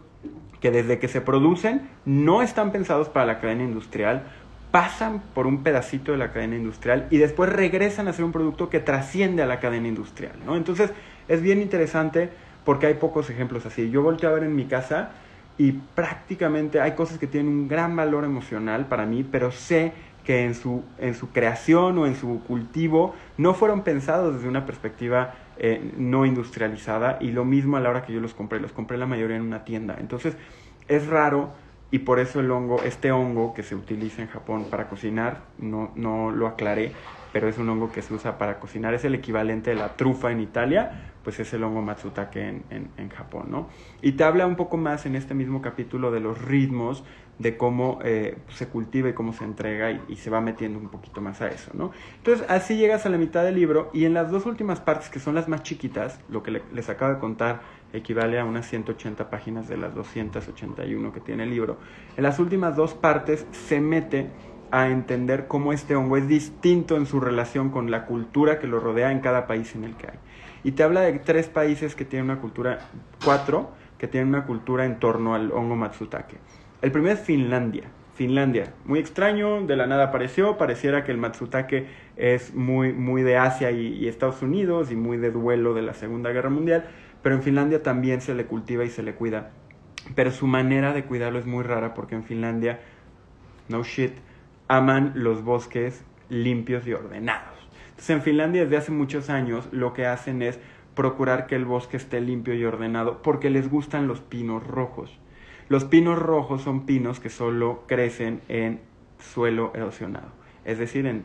que 0.61 0.71
desde 0.71 0.99
que 0.99 1.09
se 1.09 1.21
producen 1.21 1.91
no 2.05 2.43
están 2.43 2.73
pensados 2.73 3.09
para 3.09 3.27
la 3.27 3.41
cadena 3.41 3.65
industrial, 3.65 4.25
pasan 4.75 5.23
por 5.35 5.47
un 5.47 5.63
pedacito 5.63 6.11
de 6.11 6.19
la 6.19 6.33
cadena 6.33 6.57
industrial 6.57 7.07
y 7.09 7.19
después 7.19 7.49
regresan 7.49 8.09
a 8.09 8.13
ser 8.13 8.25
un 8.25 8.33
producto 8.33 8.71
que 8.71 8.81
trasciende 8.81 9.41
a 9.41 9.47
la 9.47 9.61
cadena 9.61 9.87
industrial, 9.87 10.33
¿no? 10.45 10.57
Entonces, 10.57 10.91
es 11.29 11.43
bien 11.43 11.63
interesante 11.63 12.31
porque 12.65 12.89
hay 12.89 12.95
pocos 12.95 13.31
ejemplos 13.31 13.67
así. 13.67 13.89
Yo 13.91 14.03
volteo 14.03 14.31
a 14.31 14.33
ver 14.33 14.43
en 14.43 14.57
mi 14.57 14.65
casa 14.65 15.13
y 15.59 15.71
prácticamente 15.95 16.81
hay 16.81 16.97
cosas 16.97 17.19
que 17.19 17.29
tienen 17.29 17.53
un 17.53 17.69
gran 17.69 17.95
valor 17.95 18.25
emocional 18.25 18.87
para 18.87 19.07
mí, 19.07 19.23
pero 19.23 19.53
sé 19.53 19.93
que 20.25 20.43
en 20.43 20.57
su, 20.57 20.83
en 20.99 21.15
su 21.15 21.31
creación 21.31 21.97
o 21.99 22.09
en 22.09 22.17
su 22.17 22.43
cultivo 22.43 23.15
no 23.39 23.55
fueron 23.55 23.83
pensados 23.83 24.35
desde 24.35 24.49
una 24.49 24.67
perspectiva 24.67 25.35
eh, 25.57 25.93
no 25.97 26.27
industrializada 26.27 27.19
y 27.21 27.31
lo 27.31 27.45
mismo 27.45 27.77
a 27.77 27.81
la 27.81 27.91
hora 27.91 28.03
que 28.03 28.13
yo 28.13 28.19
los 28.19 28.35
compré, 28.35 28.59
los 28.59 28.73
compré 28.73 28.99
la 28.99 29.07
mayoría 29.07 29.37
en 29.37 29.43
una 29.43 29.63
tienda. 29.63 29.99
Entonces 30.01 30.37
es 30.89 31.07
raro 31.07 31.53
y 31.95 32.01
por 32.01 32.19
eso 32.19 32.41
el 32.41 32.51
hongo, 32.51 32.83
este 32.83 33.13
hongo 33.13 33.55
que 33.55 33.63
se 33.63 33.77
utiliza 33.77 34.21
en 34.21 34.27
Japón 34.27 34.67
para 34.69 34.89
cocinar, 34.89 35.43
no, 35.59 35.93
no 35.95 36.33
lo 36.33 36.49
aclaré, 36.49 36.91
pero 37.33 37.47
es 37.47 37.57
un 37.57 37.69
hongo 37.69 37.93
que 37.93 38.03
se 38.03 38.13
usa 38.13 38.37
para 38.37 38.59
cocinar, 38.59 38.95
es 38.95 39.05
el 39.05 39.15
equivalente 39.15 39.71
de 39.71 39.77
la 39.77 39.95
trufa 39.95 40.33
en 40.33 40.41
Italia, 40.41 41.13
pues 41.23 41.39
es 41.39 41.55
el 41.55 41.63
hongo 41.63 41.83
matsutake 41.83 42.49
en, 42.49 42.65
en, 42.97 43.09
Japón, 43.11 43.47
¿no? 43.49 43.69
Y 44.03 44.13
te 44.13 44.25
habla 44.25 44.45
un 44.49 44.57
poco 44.57 44.77
más 44.77 45.07
en 45.07 45.15
este 45.15 45.35
mismo 45.35 45.63
capítulo 45.63 46.11
de 46.11 46.19
los 46.19 46.43
ritmos, 46.43 47.05
de 47.39 47.57
cómo 47.57 48.01
eh, 48.03 48.39
se 48.49 48.67
cultiva 48.67 49.09
y 49.09 49.13
cómo 49.13 49.33
se 49.33 49.45
entrega 49.45 49.93
y, 50.09 50.17
se 50.17 50.31
va 50.31 50.41
metiendo 50.41 50.81
un 50.81 50.89
poquito 50.89 51.21
más 51.21 51.41
a 51.43 51.47
eso, 51.47 51.71
¿no? 51.75 51.93
Entonces 52.17 52.45
así 52.49 52.77
llegas 52.77 53.07
a 53.07 53.09
la 53.09 53.19
mitad 53.19 53.45
del 53.45 53.55
libro 53.55 53.91
y 53.95 54.05
en 54.05 54.15
las 54.15 54.33
dos 54.33 54.47
últimas 54.47 54.81
partes, 54.81 55.11
que 55.11 55.21
son 55.21 55.37
las 55.37 55.47
más 55.47 55.63
chiquitas, 55.63 56.19
lo 56.29 56.43
que 56.43 56.61
les 56.73 56.89
acabo 56.89 57.15
de 57.15 57.21
contar 57.21 57.61
equivale 57.95 58.39
a 58.39 58.45
unas 58.45 58.69
180 58.69 59.31
páginas 59.31 59.69
de 59.69 59.77
las 59.77 59.95
281 59.95 61.13
que 61.13 61.21
tiene 61.21 61.45
el 61.45 61.51
libro, 61.51 61.79
en 62.17 62.23
las 62.25 62.39
últimas 62.39 62.77
dos 62.77 62.93
partes 62.93 63.47
se 63.53 63.81
mete 63.81 64.29
a 64.71 64.89
entender 64.89 65.47
cómo 65.47 65.73
este 65.73 65.95
hongo 65.95 66.17
es 66.17 66.27
distinto 66.27 66.97
en 66.97 67.07
su 67.07 67.21
relación 67.21 67.71
con 67.71 67.91
la 67.91 68.07
cultura 68.07 68.59
que 68.59 68.67
lo 68.67 68.81
rodea 68.81 69.13
en 69.13 69.21
cada 69.21 69.47
país 69.47 69.75
en 69.77 69.85
el 69.85 69.95
que 69.95 70.09
hay. 70.09 70.19
Y 70.65 70.73
te 70.73 70.83
habla 70.83 71.03
de 71.03 71.13
tres 71.21 71.49
países 71.49 71.95
que 71.95 72.05
tienen 72.05 72.31
una 72.31 72.41
cultura, 72.41 72.81
cuatro, 73.25 73.71
que 73.99 74.09
tienen 74.09 74.31
una 74.31 74.45
cultura 74.45 74.85
en 74.85 74.99
torno 74.99 75.35
al 75.35 75.53
hongo 75.53 75.77
matsutake. 75.77 76.39
El 76.83 76.91
primero 76.91 77.15
es 77.15 77.21
Finlandia. 77.21 77.85
Finlandia, 78.15 78.73
muy 78.85 79.01
extraño, 79.01 79.67
de 79.67 79.75
la 79.75 79.87
nada 79.89 80.05
apareció, 80.05 80.57
pareciera 80.57 81.03
que 81.03 81.11
el 81.11 81.19
matsutake 81.19 81.89
es 82.17 82.55
muy, 82.55 82.93
muy 82.93 83.23
de 83.23 83.37
Asia 83.37 83.73
y, 83.73 83.89
y 83.89 84.07
Estados 84.07 84.41
Unidos 84.41 84.93
y 84.93 84.95
muy 84.97 85.17
de 85.17 85.33
duelo 85.33 85.75
de 85.75 85.83
la 85.83 85.95
Segunda 85.95 86.31
Guerra 86.31 86.49
Mundial, 86.49 86.87
pero 87.25 87.37
en 87.37 87.43
Finlandia 87.43 87.83
también 87.83 88.21
se 88.21 88.35
le 88.35 88.45
cultiva 88.45 88.85
y 88.85 88.91
se 88.91 89.03
le 89.03 89.15
cuida. 89.15 89.51
Pero 90.15 90.31
su 90.31 90.47
manera 90.47 90.93
de 90.93 91.07
cuidarlo 91.07 91.39
es 91.39 91.47
muy 91.47 91.65
rara 91.65 91.95
porque 91.95 92.15
en 92.15 92.23
Finlandia, 92.23 92.81
no 93.71 93.83
shit, 93.83 94.13
aman 94.69 95.13
los 95.15 95.43
bosques 95.43 96.05
limpios 96.29 96.87
y 96.87 96.93
ordenados. 96.93 97.59
Entonces 97.89 98.11
en 98.11 98.21
Finlandia 98.21 98.65
desde 98.65 98.77
hace 98.77 98.93
muchos 98.93 99.31
años 99.31 99.67
lo 99.73 99.95
que 99.95 100.05
hacen 100.05 100.43
es 100.43 100.61
procurar 100.95 101.47
que 101.47 101.57
el 101.57 101.65
bosque 101.65 101.97
esté 101.97 102.21
limpio 102.21 102.53
y 102.53 102.63
ordenado 102.67 103.23
porque 103.23 103.49
les 103.49 103.71
gustan 103.71 104.07
los 104.07 104.21
pinos 104.21 104.63
rojos. 104.67 105.19
Los 105.71 105.87
pinos 105.87 106.19
rojos 106.19 106.61
son 106.61 106.85
pinos 106.85 107.21
que 107.21 107.31
solo 107.31 107.85
crecen 107.87 108.43
en 108.49 108.81
suelo 109.19 109.73
erosionado, 109.75 110.29
es 110.67 110.79
decir, 110.79 111.07
en 111.07 111.25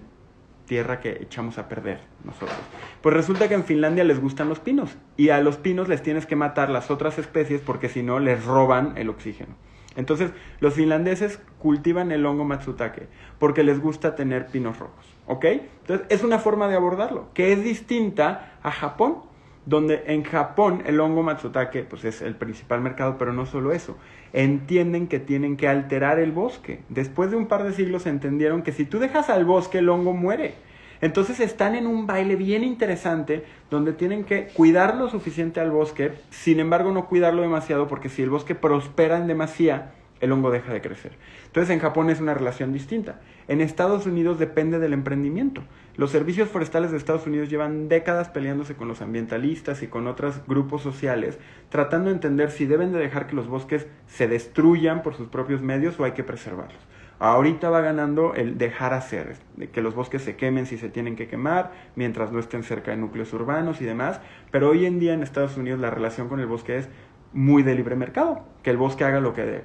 tierra 0.69 1.01
que 1.01 1.17
echamos 1.21 1.57
a 1.57 1.67
perder 1.67 1.99
nosotros. 2.23 2.57
Pues 3.01 3.15
resulta 3.15 3.49
que 3.49 3.55
en 3.55 3.65
Finlandia 3.65 4.03
les 4.03 4.21
gustan 4.21 4.47
los 4.47 4.59
pinos 4.59 4.95
y 5.17 5.29
a 5.29 5.41
los 5.41 5.57
pinos 5.57 5.89
les 5.89 6.03
tienes 6.03 6.27
que 6.27 6.35
matar 6.35 6.69
las 6.69 6.91
otras 6.91 7.17
especies 7.17 7.59
porque 7.59 7.89
si 7.89 8.03
no 8.03 8.19
les 8.19 8.45
roban 8.45 8.93
el 8.95 9.09
oxígeno. 9.09 9.55
Entonces, 9.95 10.31
los 10.59 10.75
finlandeses 10.75 11.41
cultivan 11.57 12.11
el 12.11 12.25
hongo 12.25 12.45
matsutake 12.45 13.09
porque 13.39 13.63
les 13.63 13.81
gusta 13.81 14.15
tener 14.15 14.45
pinos 14.47 14.77
rojos, 14.77 15.05
¿ok? 15.25 15.45
Entonces, 15.45 16.05
es 16.09 16.23
una 16.23 16.37
forma 16.37 16.67
de 16.67 16.75
abordarlo, 16.75 17.29
que 17.33 17.51
es 17.51 17.63
distinta 17.63 18.59
a 18.61 18.71
Japón, 18.71 19.23
donde 19.65 20.03
en 20.07 20.23
Japón 20.23 20.83
el 20.85 20.99
hongo 20.99 21.23
matsutake 21.23 21.83
pues 21.83 22.05
es 22.05 22.21
el 22.21 22.35
principal 22.35 22.81
mercado, 22.81 23.17
pero 23.17 23.33
no 23.33 23.45
solo 23.45 23.71
eso, 23.71 23.97
entienden 24.33 25.07
que 25.07 25.19
tienen 25.19 25.57
que 25.57 25.67
alterar 25.67 26.19
el 26.19 26.31
bosque. 26.31 26.81
Después 26.89 27.31
de 27.31 27.37
un 27.37 27.47
par 27.47 27.63
de 27.63 27.73
siglos 27.73 28.05
entendieron 28.05 28.63
que 28.63 28.71
si 28.71 28.85
tú 28.85 28.99
dejas 28.99 29.29
al 29.29 29.45
bosque 29.45 29.79
el 29.79 29.89
hongo 29.89 30.13
muere. 30.13 30.55
Entonces 31.01 31.39
están 31.39 31.75
en 31.75 31.87
un 31.87 32.07
baile 32.07 32.35
bien 32.35 32.63
interesante 32.63 33.45
donde 33.69 33.93
tienen 33.93 34.25
que 34.25 34.47
cuidar 34.47 34.95
lo 34.97 35.09
suficiente 35.09 35.61
al 35.61 35.71
bosque, 35.71 36.11
sin 36.29 36.59
embargo 36.59 36.91
no 36.91 37.07
cuidarlo 37.07 37.41
demasiado 37.41 37.87
porque 37.87 38.09
si 38.09 38.21
el 38.21 38.29
bosque 38.29 38.53
prospera 38.53 39.17
en 39.17 39.27
demasía, 39.27 39.93
el 40.19 40.33
hongo 40.33 40.51
deja 40.51 40.73
de 40.73 40.81
crecer. 40.81 41.13
Entonces 41.45 41.73
en 41.73 41.79
Japón 41.79 42.09
es 42.09 42.19
una 42.19 42.33
relación 42.33 42.73
distinta. 42.73 43.21
En 43.47 43.61
Estados 43.61 44.05
Unidos 44.05 44.39
depende 44.39 44.79
del 44.79 44.93
emprendimiento. 44.93 45.63
Los 45.99 46.11
servicios 46.11 46.47
forestales 46.47 46.91
de 46.91 46.97
Estados 46.97 47.27
Unidos 47.27 47.49
llevan 47.49 47.89
décadas 47.89 48.29
peleándose 48.29 48.73
con 48.73 48.87
los 48.87 49.01
ambientalistas 49.01 49.83
y 49.83 49.87
con 49.87 50.07
otros 50.07 50.39
grupos 50.47 50.81
sociales, 50.81 51.37
tratando 51.67 52.07
de 52.07 52.15
entender 52.15 52.51
si 52.51 52.65
deben 52.65 52.93
de 52.93 52.99
dejar 52.99 53.27
que 53.27 53.35
los 53.35 53.49
bosques 53.49 53.85
se 54.07 54.29
destruyan 54.29 55.03
por 55.03 55.15
sus 55.15 55.27
propios 55.27 55.61
medios 55.61 55.99
o 55.99 56.05
hay 56.05 56.13
que 56.13 56.23
preservarlos. 56.23 56.81
Ahorita 57.19 57.69
va 57.69 57.81
ganando 57.81 58.33
el 58.33 58.57
dejar 58.57 58.93
hacer, 58.93 59.35
que 59.73 59.81
los 59.81 59.93
bosques 59.93 60.21
se 60.21 60.37
quemen 60.37 60.67
si 60.67 60.77
se 60.77 60.87
tienen 60.87 61.17
que 61.17 61.27
quemar, 61.27 61.73
mientras 61.97 62.31
no 62.31 62.39
estén 62.39 62.63
cerca 62.63 62.91
de 62.91 62.97
núcleos 62.97 63.33
urbanos 63.33 63.81
y 63.81 63.83
demás. 63.83 64.21
Pero 64.51 64.69
hoy 64.69 64.85
en 64.85 64.99
día 64.99 65.13
en 65.13 65.21
Estados 65.21 65.57
Unidos 65.57 65.81
la 65.81 65.89
relación 65.89 66.29
con 66.29 66.39
el 66.39 66.47
bosque 66.47 66.77
es 66.77 66.87
muy 67.33 67.61
de 67.61 67.75
libre 67.75 67.97
mercado, 67.97 68.45
que 68.63 68.69
el 68.69 68.77
bosque 68.77 69.03
haga 69.03 69.19
lo 69.19 69.33
que, 69.33 69.63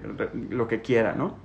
lo 0.50 0.66
que 0.66 0.80
quiera, 0.80 1.14
¿no? 1.14 1.36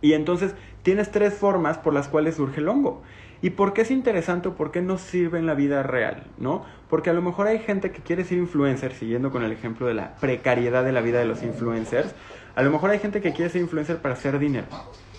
Y 0.00 0.14
entonces 0.14 0.54
tienes 0.82 1.10
tres 1.10 1.34
formas 1.34 1.76
por 1.76 1.92
las 1.92 2.08
cuales 2.08 2.36
surge 2.36 2.60
el 2.60 2.68
hongo. 2.68 3.02
¿Y 3.42 3.50
por 3.50 3.74
qué 3.74 3.82
es 3.82 3.90
interesante 3.90 4.48
o 4.48 4.54
por 4.54 4.70
qué 4.70 4.80
no 4.80 4.96
sirve 4.98 5.38
en 5.38 5.46
la 5.46 5.54
vida 5.54 5.82
real? 5.82 6.24
¿no? 6.38 6.64
Porque 6.88 7.10
a 7.10 7.12
lo 7.12 7.20
mejor 7.20 7.48
hay 7.48 7.58
gente 7.58 7.90
que 7.90 8.00
quiere 8.00 8.24
ser 8.24 8.38
influencer, 8.38 8.94
siguiendo 8.94 9.30
con 9.30 9.42
el 9.42 9.52
ejemplo 9.52 9.86
de 9.86 9.94
la 9.94 10.14
precariedad 10.16 10.84
de 10.84 10.92
la 10.92 11.00
vida 11.00 11.18
de 11.18 11.24
los 11.24 11.42
influencers, 11.42 12.14
a 12.54 12.62
lo 12.62 12.70
mejor 12.70 12.90
hay 12.90 13.00
gente 13.00 13.20
que 13.20 13.32
quiere 13.32 13.50
ser 13.50 13.60
influencer 13.60 13.98
para 13.98 14.14
hacer 14.14 14.38
dinero. 14.38 14.66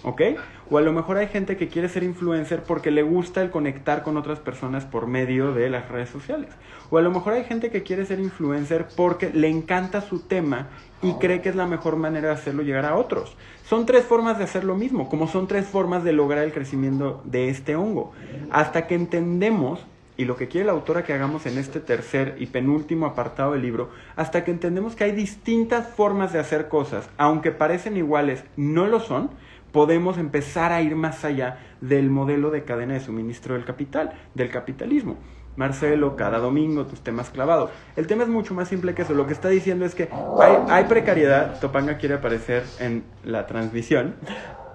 ¿Ok? 0.04 0.22
O 0.70 0.78
a 0.78 0.82
lo 0.82 0.94
mejor 0.94 1.18
hay 1.18 1.28
gente 1.28 1.58
que 1.58 1.68
quiere 1.68 1.90
ser 1.90 2.04
influencer 2.04 2.64
porque 2.64 2.92
le 2.92 3.04
gusta 3.04 3.42
el 3.42 3.50
conectar 3.50 4.04
con 4.04 4.18
otras 4.18 4.40
personas 4.40 4.86
por 4.86 5.08
medio 5.08 5.54
de 5.54 5.70
las 5.70 5.90
redes 5.90 6.10
sociales. 6.10 6.50
O 6.90 6.98
a 6.98 7.02
lo 7.02 7.12
mejor 7.12 7.34
hay 7.34 7.44
gente 7.44 7.72
que 7.72 7.84
quiere 7.84 8.06
ser 8.06 8.20
influencer 8.20 8.88
porque 8.96 9.30
le 9.32 9.50
encanta 9.50 10.02
su 10.02 10.20
tema 10.20 10.68
y 11.02 11.14
cree 11.14 11.42
que 11.42 11.50
es 11.50 11.56
la 11.56 11.66
mejor 11.66 11.96
manera 11.96 12.30
de 12.30 12.34
hacerlo 12.34 12.64
llegar 12.64 12.86
a 12.86 12.96
otros. 12.96 13.36
Son 13.66 13.86
tres 13.86 14.06
formas 14.06 14.38
de 14.38 14.44
hacer 14.46 14.64
lo 14.64 14.76
mismo, 14.76 15.10
como 15.10 15.28
son 15.28 15.48
tres 15.48 15.66
formas 15.66 16.04
de 16.04 16.14
lograr 16.14 16.44
el 16.44 16.54
crecimiento 16.54 17.22
de 17.26 17.50
este 17.50 17.76
hongo. 17.76 18.14
Hasta 18.52 18.88
que 18.88 18.96
entendemos 18.96 19.86
y 20.16 20.26
lo 20.26 20.36
que 20.36 20.48
quiere 20.48 20.68
la 20.68 20.74
autora 20.74 21.04
que 21.04 21.14
hagamos 21.14 21.46
en 21.46 21.58
este 21.58 21.80
tercer 21.80 22.36
y 22.40 22.46
penúltimo 22.46 23.06
apartado 23.06 23.54
del 23.54 23.64
libro, 23.64 23.90
hasta 24.16 24.44
que 24.44 24.52
entendemos 24.52 24.96
que 24.96 25.06
hay 25.06 25.12
distintas 25.12 25.88
formas 25.88 26.32
de 26.34 26.40
hacer 26.40 26.68
cosas, 26.68 27.10
aunque 27.18 27.52
parecen 27.52 27.98
iguales, 27.98 28.44
no 28.56 28.86
lo 28.86 29.00
son, 29.00 29.32
podemos 29.74 30.18
empezar 30.18 30.72
a 30.72 30.82
ir 30.82 30.96
más 30.96 31.26
allá 31.26 31.58
del 31.82 32.10
modelo 32.10 32.52
de 32.52 32.64
cadena 32.64 32.94
de 32.94 33.02
suministro 33.02 33.56
del 33.56 33.66
capital, 33.66 34.14
del 34.36 34.50
capitalismo. 34.50 35.18
Marcelo, 35.58 36.16
cada 36.16 36.38
domingo 36.38 36.86
tus 36.86 37.02
temas 37.02 37.30
clavados. 37.30 37.72
El 37.96 38.08
tema 38.08 38.24
es 38.24 38.30
mucho 38.30 38.54
más 38.54 38.70
simple 38.70 38.94
que 38.94 39.02
eso. 39.02 39.14
Lo 39.14 39.28
que 39.28 39.34
está 39.34 39.50
diciendo 39.50 39.86
es 39.86 39.94
que 39.94 40.10
hay, 40.40 40.58
hay 40.70 40.84
precariedad, 40.86 41.60
Topanga 41.60 41.98
quiere 41.98 42.16
aparecer 42.16 42.64
en 42.80 43.04
la 43.26 43.46
transmisión, 43.48 44.16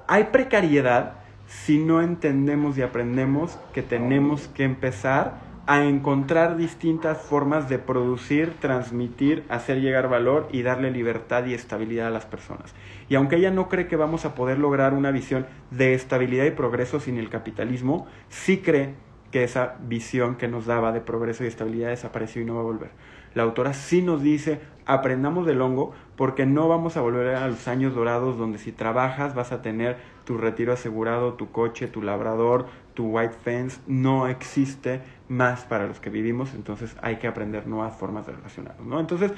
hay 0.07 0.25
precariedad 0.25 1.15
si 1.47 1.79
no 1.79 2.03
entendemos 2.03 2.77
y 2.77 2.83
aprendemos 2.83 3.59
que 3.73 3.83
tenemos 3.83 4.49
que 4.49 4.65
empezar 4.65 5.48
a 5.69 5.85
encontrar 5.85 6.57
distintas 6.57 7.19
formas 7.19 7.69
de 7.69 7.79
producir, 7.79 8.55
transmitir, 8.59 9.45
hacer 9.51 9.83
llegar 9.83 10.09
valor 10.09 10.49
y 10.51 10.63
darle 10.63 10.91
libertad 10.91 11.45
y 11.45 11.53
estabilidad 11.53 12.07
a 12.07 12.11
las 12.11 12.25
personas. 12.25 12.75
Y 13.11 13.17
aunque 13.17 13.37
ella 13.37 13.51
no 13.51 13.69
cree 13.69 13.87
que 13.87 13.97
vamos 13.97 14.25
a 14.25 14.35
poder 14.35 14.59
lograr 14.59 14.95
una 14.95 15.11
visión 15.11 15.45
de 15.71 15.93
estabilidad 15.93 16.47
y 16.47 16.53
progreso 16.53 17.01
sin 17.01 17.19
el 17.19 17.29
capitalismo, 17.29 18.07
sí 18.31 18.63
cree 18.63 18.95
que 19.31 19.45
esa 19.45 19.77
visión 19.83 20.37
que 20.37 20.49
nos 20.49 20.65
daba 20.65 20.91
de 20.91 21.03
progreso 21.03 21.45
y 21.45 21.49
estabilidad 21.49 21.91
desapareció 21.91 22.41
y 22.41 22.47
no 22.47 22.55
va 22.55 22.61
a 22.61 22.65
volver. 22.65 22.91
La 23.35 23.43
autora 23.43 23.75
sí 23.75 24.01
nos 24.01 24.23
dice, 24.23 24.61
aprendamos 24.87 25.45
del 25.45 25.61
hongo 25.61 25.93
porque 26.17 26.47
no 26.47 26.67
vamos 26.67 26.97
a 26.97 27.03
volver 27.03 27.35
a 27.35 27.47
los 27.47 27.69
años 27.69 27.95
dorados 27.95 28.39
donde 28.39 28.57
si 28.57 28.73
trabajas 28.73 29.35
vas 29.35 29.53
a 29.53 29.61
tener 29.61 29.99
tu 30.25 30.39
retiro 30.39 30.73
asegurado, 30.73 31.35
tu 31.35 31.51
coche, 31.51 31.89
tu 31.89 32.01
labrador, 32.01 32.67
tu 32.95 33.07
white 33.09 33.35
fence. 33.45 33.81
No 33.87 34.29
existe 34.29 35.03
más 35.29 35.65
para 35.65 35.87
los 35.87 36.01
que 36.01 36.11
vivimos, 36.11 36.55
entonces 36.55 36.97
hay 37.03 37.17
que 37.17 37.27
aprender 37.27 37.67
nuevas 37.67 37.97
formas 37.97 38.27
de 38.27 38.33
relacionarnos, 38.33 38.87
¿no? 38.87 39.01
Entonces, 39.01 39.33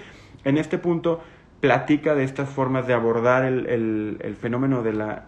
en 0.44 0.58
este 0.58 0.78
punto, 0.78 1.20
platica 1.60 2.14
de 2.14 2.24
estas 2.24 2.48
formas 2.48 2.86
de 2.86 2.94
abordar 2.94 3.44
el, 3.44 3.66
el, 4.20 4.36
fenómeno 4.36 4.82
de 4.82 4.92
la, 4.92 5.24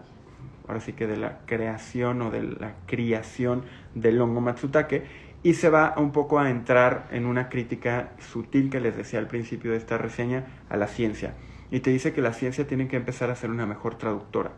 ahora 0.67 0.79
sí 0.79 0.93
que 0.93 1.05
de 1.05 1.17
la 1.17 1.39
creación 1.45 2.21
o 2.21 2.31
de 2.31 2.43
la 2.43 2.75
criación 2.85 3.63
del 3.93 4.19
hongo 4.21 4.41
Matsutake, 4.41 5.05
y 5.43 5.55
se 5.55 5.69
va 5.69 5.93
un 5.97 6.11
poco 6.11 6.39
a 6.39 6.49
entrar 6.49 7.07
en 7.11 7.25
una 7.25 7.49
crítica 7.49 8.11
sutil 8.19 8.69
que 8.69 8.79
les 8.79 8.95
decía 8.95 9.19
al 9.19 9.27
principio 9.27 9.71
de 9.71 9.77
esta 9.77 9.97
reseña 9.97 10.45
a 10.69 10.77
la 10.77 10.87
ciencia. 10.87 11.33
Y 11.69 11.81
te 11.81 11.89
dice 11.89 12.13
que 12.13 12.21
la 12.21 12.31
ciencia 12.31 12.65
tiene 12.65 12.87
que 12.87 12.95
empezar 12.95 13.29
a 13.29 13.35
ser 13.35 13.51
una 13.51 13.65
mejor 13.65 13.95
traductora 13.95 14.51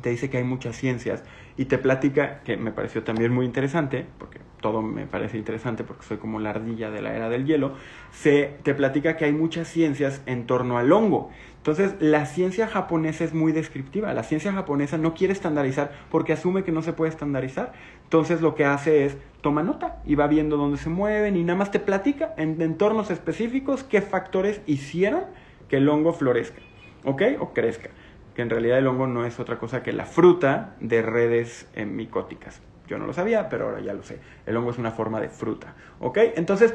te 0.00 0.10
dice 0.10 0.30
que 0.30 0.38
hay 0.38 0.44
muchas 0.44 0.76
ciencias 0.76 1.22
y 1.56 1.66
te 1.66 1.78
platica, 1.78 2.40
que 2.40 2.56
me 2.56 2.72
pareció 2.72 3.02
también 3.02 3.32
muy 3.32 3.44
interesante, 3.44 4.06
porque 4.18 4.40
todo 4.60 4.82
me 4.82 5.06
parece 5.06 5.38
interesante 5.38 5.84
porque 5.84 6.04
soy 6.04 6.18
como 6.18 6.38
la 6.38 6.50
ardilla 6.50 6.90
de 6.90 7.02
la 7.02 7.14
era 7.14 7.28
del 7.28 7.46
hielo, 7.46 7.74
se, 8.12 8.54
te 8.62 8.74
platica 8.74 9.16
que 9.16 9.24
hay 9.24 9.32
muchas 9.32 9.68
ciencias 9.68 10.22
en 10.26 10.46
torno 10.46 10.78
al 10.78 10.92
hongo. 10.92 11.30
Entonces, 11.56 11.94
la 12.00 12.24
ciencia 12.24 12.66
japonesa 12.66 13.24
es 13.24 13.34
muy 13.34 13.52
descriptiva. 13.52 14.14
La 14.14 14.22
ciencia 14.22 14.52
japonesa 14.52 14.96
no 14.96 15.12
quiere 15.12 15.32
estandarizar 15.32 15.92
porque 16.10 16.32
asume 16.32 16.64
que 16.64 16.72
no 16.72 16.80
se 16.82 16.94
puede 16.94 17.10
estandarizar. 17.10 17.72
Entonces, 18.04 18.40
lo 18.40 18.54
que 18.54 18.64
hace 18.64 19.04
es 19.04 19.16
toma 19.42 19.62
nota 19.62 20.00
y 20.06 20.14
va 20.14 20.26
viendo 20.26 20.56
dónde 20.56 20.78
se 20.78 20.88
mueven 20.88 21.36
y 21.36 21.44
nada 21.44 21.58
más 21.58 21.70
te 21.70 21.80
platica 21.80 22.34
en 22.36 22.60
entornos 22.62 23.10
específicos 23.10 23.84
qué 23.84 24.00
factores 24.00 24.60
hicieron 24.66 25.24
que 25.68 25.76
el 25.76 25.88
hongo 25.88 26.12
florezca, 26.12 26.60
¿ok? 27.04 27.22
O 27.40 27.52
crezca 27.52 27.90
en 28.40 28.50
realidad 28.50 28.78
el 28.78 28.86
hongo 28.86 29.06
no 29.06 29.24
es 29.24 29.40
otra 29.40 29.58
cosa 29.58 29.82
que 29.82 29.92
la 29.92 30.04
fruta 30.04 30.76
de 30.80 31.02
redes 31.02 31.68
micóticas. 31.76 32.60
Yo 32.88 32.98
no 32.98 33.06
lo 33.06 33.12
sabía, 33.12 33.48
pero 33.48 33.66
ahora 33.66 33.80
ya 33.80 33.94
lo 33.94 34.02
sé. 34.02 34.18
El 34.46 34.56
hongo 34.56 34.70
es 34.70 34.78
una 34.78 34.90
forma 34.90 35.20
de 35.20 35.28
fruta. 35.28 35.74
¿Ok? 36.00 36.18
Entonces, 36.34 36.74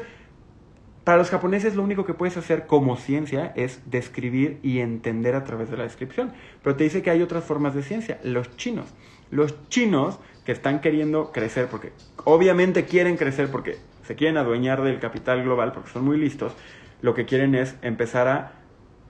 para 1.04 1.18
los 1.18 1.30
japoneses 1.30 1.76
lo 1.76 1.82
único 1.82 2.04
que 2.04 2.14
puedes 2.14 2.36
hacer 2.36 2.66
como 2.66 2.96
ciencia 2.96 3.52
es 3.54 3.80
describir 3.84 4.58
y 4.62 4.80
entender 4.80 5.34
a 5.34 5.44
través 5.44 5.70
de 5.70 5.76
la 5.76 5.84
descripción. 5.84 6.32
Pero 6.62 6.74
te 6.74 6.84
dice 6.84 7.02
que 7.02 7.10
hay 7.10 7.22
otras 7.22 7.44
formas 7.44 7.74
de 7.74 7.82
ciencia. 7.82 8.18
Los 8.24 8.56
chinos. 8.56 8.92
Los 9.30 9.68
chinos 9.68 10.18
que 10.44 10.52
están 10.52 10.80
queriendo 10.80 11.32
crecer, 11.32 11.66
porque 11.66 11.92
obviamente 12.24 12.86
quieren 12.86 13.16
crecer 13.16 13.50
porque 13.50 13.76
se 14.04 14.14
quieren 14.14 14.36
adueñar 14.36 14.82
del 14.82 14.98
capital 15.00 15.42
global, 15.42 15.72
porque 15.72 15.90
son 15.90 16.04
muy 16.04 16.16
listos, 16.16 16.54
lo 17.02 17.14
que 17.14 17.24
quieren 17.24 17.54
es 17.54 17.76
empezar 17.82 18.28
a 18.28 18.52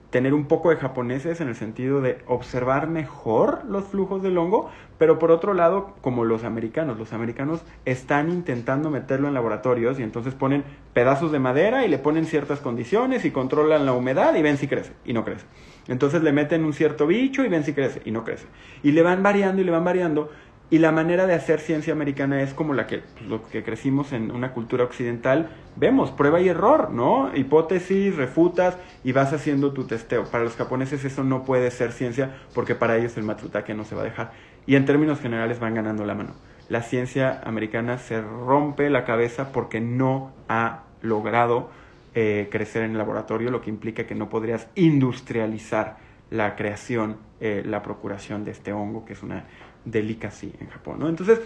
tener 0.09 0.33
un 0.33 0.45
poco 0.45 0.69
de 0.69 0.77
japoneses 0.77 1.41
en 1.41 1.49
el 1.49 1.55
sentido 1.55 2.01
de 2.01 2.19
observar 2.27 2.87
mejor 2.87 3.65
los 3.65 3.85
flujos 3.85 4.23
del 4.23 4.37
hongo, 4.37 4.69
pero 4.97 5.19
por 5.19 5.31
otro 5.31 5.53
lado, 5.53 5.95
como 6.01 6.23
los 6.23 6.43
americanos, 6.43 6.97
los 6.97 7.13
americanos 7.13 7.61
están 7.85 8.29
intentando 8.29 8.89
meterlo 8.89 9.27
en 9.27 9.33
laboratorios 9.33 9.99
y 9.99 10.03
entonces 10.03 10.33
ponen 10.33 10.63
pedazos 10.93 11.31
de 11.31 11.39
madera 11.39 11.85
y 11.85 11.89
le 11.89 11.97
ponen 11.97 12.25
ciertas 12.25 12.59
condiciones 12.59 13.25
y 13.25 13.31
controlan 13.31 13.85
la 13.85 13.93
humedad 13.93 14.33
y 14.35 14.41
ven 14.41 14.57
si 14.57 14.67
crece 14.67 14.93
y 15.05 15.13
no 15.13 15.25
crece. 15.25 15.45
Entonces 15.87 16.21
le 16.23 16.31
meten 16.31 16.65
un 16.65 16.73
cierto 16.73 17.07
bicho 17.07 17.43
y 17.43 17.49
ven 17.49 17.63
si 17.63 17.73
crece 17.73 18.01
y 18.05 18.11
no 18.11 18.23
crece. 18.23 18.45
Y 18.83 18.91
le 18.91 19.03
van 19.03 19.23
variando 19.23 19.61
y 19.61 19.65
le 19.65 19.71
van 19.71 19.85
variando 19.85 20.31
y 20.69 20.79
la 20.79 20.91
manera 20.91 21.27
de 21.27 21.33
hacer 21.33 21.61
ciencia 21.61 21.93
americana 21.93 22.41
es 22.41 22.53
como 22.53 22.73
la 22.73 22.87
que, 22.87 22.99
pues, 22.99 23.25
lo 23.25 23.47
que 23.47 23.63
crecimos 23.63 24.11
en 24.11 24.31
una 24.31 24.51
cultura 24.51 24.83
occidental, 24.83 25.49
vemos, 25.77 26.11
prueba 26.11 26.41
y 26.41 26.49
error, 26.49 26.91
¿no? 26.91 27.31
Hipótesis, 27.33 28.15
refutas 28.15 28.77
y 29.03 29.13
vas 29.13 29.31
haciendo 29.31 29.71
tu 29.71 29.85
testeo. 29.85 30.25
Para 30.25 30.43
los 30.43 30.57
japoneses 30.57 31.05
eso 31.05 31.23
no 31.23 31.43
puede 31.43 31.71
ser 31.71 31.93
ciencia 31.93 32.35
porque 32.53 32.75
para 32.75 32.97
ellos 32.97 33.15
el 33.15 33.23
matsutake 33.23 33.73
no 33.73 33.85
se 33.85 33.95
va 33.95 34.01
a 34.01 34.05
dejar. 34.05 34.31
Y 34.65 34.75
en 34.75 34.85
términos 34.85 35.21
generales 35.21 35.59
van 35.61 35.75
ganando 35.75 36.03
la 36.03 36.15
mano. 36.15 36.33
La 36.67 36.81
ciencia 36.81 37.39
americana 37.45 37.97
se 37.97 38.21
rompe 38.21 38.89
la 38.89 39.05
cabeza 39.05 39.53
porque 39.53 39.79
no 39.79 40.33
ha 40.49 40.83
logrado 41.01 41.69
eh, 42.13 42.49
crecer 42.51 42.83
en 42.83 42.91
el 42.91 42.97
laboratorio, 42.97 43.51
lo 43.51 43.61
que 43.61 43.69
implica 43.69 44.05
que 44.05 44.15
no 44.15 44.27
podrías 44.27 44.67
industrializar 44.75 45.97
la 46.29 46.57
creación, 46.57 47.17
eh, 47.39 47.63
la 47.65 47.83
procuración 47.83 48.43
de 48.43 48.51
este 48.51 48.73
hongo, 48.73 49.05
que 49.05 49.13
es 49.13 49.23
una 49.23 49.45
delicacy 49.91 50.53
en 50.59 50.67
Japón, 50.67 50.99
¿no? 50.99 51.09
Entonces, 51.09 51.39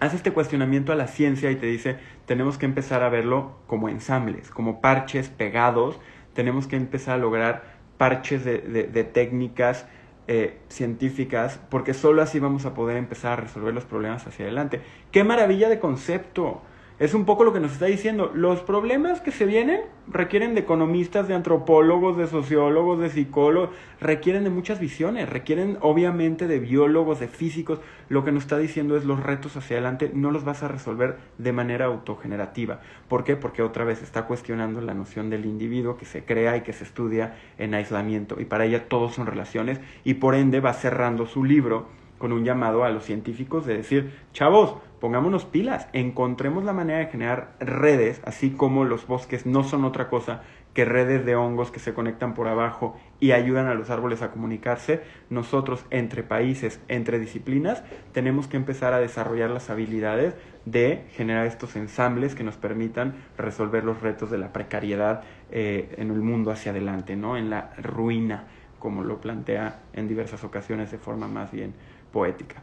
hace 0.00 0.16
este 0.16 0.32
cuestionamiento 0.32 0.92
a 0.92 0.96
la 0.96 1.06
ciencia 1.06 1.50
y 1.50 1.56
te 1.56 1.66
dice, 1.66 1.96
tenemos 2.26 2.58
que 2.58 2.66
empezar 2.66 3.02
a 3.02 3.08
verlo 3.08 3.56
como 3.66 3.88
ensambles, 3.88 4.50
como 4.50 4.80
parches 4.80 5.28
pegados, 5.28 5.98
tenemos 6.34 6.66
que 6.66 6.76
empezar 6.76 7.14
a 7.14 7.18
lograr 7.18 7.74
parches 7.96 8.44
de, 8.44 8.58
de, 8.58 9.04
técnicas 9.04 9.86
eh, 10.26 10.58
científicas, 10.68 11.60
porque 11.70 11.94
solo 11.94 12.22
así 12.22 12.40
vamos 12.40 12.66
a 12.66 12.74
poder 12.74 12.96
empezar 12.96 13.32
a 13.32 13.36
resolver 13.36 13.72
los 13.72 13.84
problemas 13.84 14.26
hacia 14.26 14.44
adelante. 14.44 14.80
¡Qué 15.12 15.22
maravilla 15.22 15.68
de 15.68 15.78
concepto! 15.78 16.62
Es 17.00 17.12
un 17.12 17.24
poco 17.24 17.42
lo 17.42 17.52
que 17.52 17.58
nos 17.58 17.72
está 17.72 17.86
diciendo. 17.86 18.30
Los 18.32 18.60
problemas 18.60 19.20
que 19.20 19.32
se 19.32 19.46
vienen 19.46 19.80
requieren 20.06 20.54
de 20.54 20.60
economistas, 20.60 21.26
de 21.26 21.34
antropólogos, 21.34 22.16
de 22.16 22.28
sociólogos, 22.28 23.00
de 23.00 23.10
psicólogos, 23.10 23.70
requieren 24.00 24.44
de 24.44 24.50
muchas 24.50 24.78
visiones, 24.78 25.28
requieren 25.28 25.76
obviamente 25.80 26.46
de 26.46 26.60
biólogos, 26.60 27.18
de 27.18 27.26
físicos. 27.26 27.80
Lo 28.08 28.24
que 28.24 28.30
nos 28.30 28.44
está 28.44 28.58
diciendo 28.58 28.96
es 28.96 29.04
los 29.04 29.20
retos 29.20 29.56
hacia 29.56 29.78
adelante 29.78 30.12
no 30.14 30.30
los 30.30 30.44
vas 30.44 30.62
a 30.62 30.68
resolver 30.68 31.16
de 31.36 31.52
manera 31.52 31.86
autogenerativa. 31.86 32.78
¿Por 33.08 33.24
qué? 33.24 33.34
Porque 33.34 33.62
otra 33.62 33.84
vez 33.84 34.00
está 34.00 34.26
cuestionando 34.26 34.80
la 34.80 34.94
noción 34.94 35.30
del 35.30 35.46
individuo 35.46 35.96
que 35.96 36.04
se 36.04 36.24
crea 36.24 36.56
y 36.56 36.60
que 36.60 36.72
se 36.72 36.84
estudia 36.84 37.34
en 37.58 37.74
aislamiento 37.74 38.40
y 38.40 38.44
para 38.44 38.66
ella 38.66 38.88
todos 38.88 39.14
son 39.14 39.26
relaciones 39.26 39.80
y 40.04 40.14
por 40.14 40.36
ende 40.36 40.60
va 40.60 40.72
cerrando 40.72 41.26
su 41.26 41.42
libro 41.42 41.88
con 42.24 42.32
un 42.32 42.46
llamado 42.46 42.84
a 42.84 42.88
los 42.88 43.04
científicos 43.04 43.66
de 43.66 43.76
decir, 43.76 44.14
chavos, 44.32 44.76
pongámonos 44.98 45.44
pilas, 45.44 45.88
encontremos 45.92 46.64
la 46.64 46.72
manera 46.72 47.00
de 47.00 47.08
generar 47.08 47.54
redes, 47.60 48.22
así 48.24 48.48
como 48.48 48.86
los 48.86 49.06
bosques 49.06 49.44
no 49.44 49.62
son 49.62 49.84
otra 49.84 50.08
cosa 50.08 50.40
que 50.72 50.86
redes 50.86 51.26
de 51.26 51.36
hongos 51.36 51.70
que 51.70 51.80
se 51.80 51.92
conectan 51.92 52.32
por 52.32 52.48
abajo 52.48 52.96
y 53.20 53.32
ayudan 53.32 53.66
a 53.66 53.74
los 53.74 53.90
árboles 53.90 54.22
a 54.22 54.30
comunicarse, 54.30 55.02
nosotros 55.28 55.84
entre 55.90 56.22
países, 56.22 56.80
entre 56.88 57.18
disciplinas, 57.18 57.84
tenemos 58.12 58.48
que 58.48 58.56
empezar 58.56 58.94
a 58.94 59.00
desarrollar 59.00 59.50
las 59.50 59.68
habilidades 59.68 60.34
de 60.64 61.04
generar 61.10 61.44
estos 61.44 61.76
ensambles 61.76 62.34
que 62.34 62.42
nos 62.42 62.56
permitan 62.56 63.16
resolver 63.36 63.84
los 63.84 64.00
retos 64.00 64.30
de 64.30 64.38
la 64.38 64.50
precariedad 64.50 65.24
eh, 65.50 65.94
en 65.98 66.10
el 66.10 66.22
mundo 66.22 66.50
hacia 66.50 66.72
adelante, 66.72 67.16
¿no? 67.16 67.36
en 67.36 67.50
la 67.50 67.74
ruina, 67.76 68.46
como 68.78 69.04
lo 69.04 69.20
plantea 69.20 69.80
en 69.92 70.08
diversas 70.08 70.42
ocasiones 70.42 70.90
de 70.90 70.96
forma 70.96 71.28
más 71.28 71.52
bien 71.52 71.74
poética. 72.14 72.62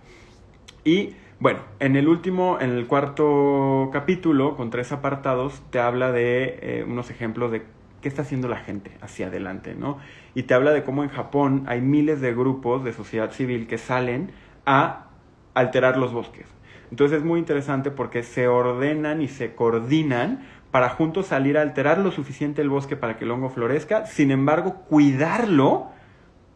Y 0.83 1.13
bueno, 1.39 1.59
en 1.79 1.95
el 1.95 2.07
último, 2.07 2.57
en 2.59 2.71
el 2.71 2.87
cuarto 2.87 3.89
capítulo, 3.91 4.55
con 4.55 4.69
tres 4.69 4.91
apartados, 4.91 5.61
te 5.69 5.79
habla 5.79 6.11
de 6.11 6.59
eh, 6.61 6.85
unos 6.87 7.11
ejemplos 7.11 7.51
de 7.51 7.63
qué 8.01 8.07
está 8.07 8.23
haciendo 8.23 8.47
la 8.47 8.57
gente 8.57 8.91
hacia 9.01 9.27
adelante, 9.27 9.75
¿no? 9.75 9.99
Y 10.33 10.43
te 10.43 10.53
habla 10.53 10.71
de 10.71 10.83
cómo 10.83 11.03
en 11.03 11.09
Japón 11.09 11.65
hay 11.67 11.81
miles 11.81 12.21
de 12.21 12.33
grupos 12.33 12.83
de 12.83 12.93
sociedad 12.93 13.31
civil 13.31 13.67
que 13.67 13.77
salen 13.77 14.31
a 14.65 15.07
alterar 15.53 15.97
los 15.97 16.13
bosques. 16.13 16.47
Entonces 16.89 17.19
es 17.19 17.23
muy 17.23 17.39
interesante 17.39 17.91
porque 17.91 18.23
se 18.23 18.47
ordenan 18.47 19.21
y 19.21 19.27
se 19.27 19.53
coordinan 19.53 20.47
para 20.71 20.89
juntos 20.89 21.27
salir 21.27 21.57
a 21.57 21.61
alterar 21.61 21.97
lo 21.97 22.11
suficiente 22.11 22.61
el 22.61 22.69
bosque 22.69 22.95
para 22.95 23.17
que 23.17 23.25
el 23.25 23.31
hongo 23.31 23.49
florezca, 23.49 24.05
sin 24.05 24.31
embargo, 24.31 24.85
cuidarlo 24.87 25.89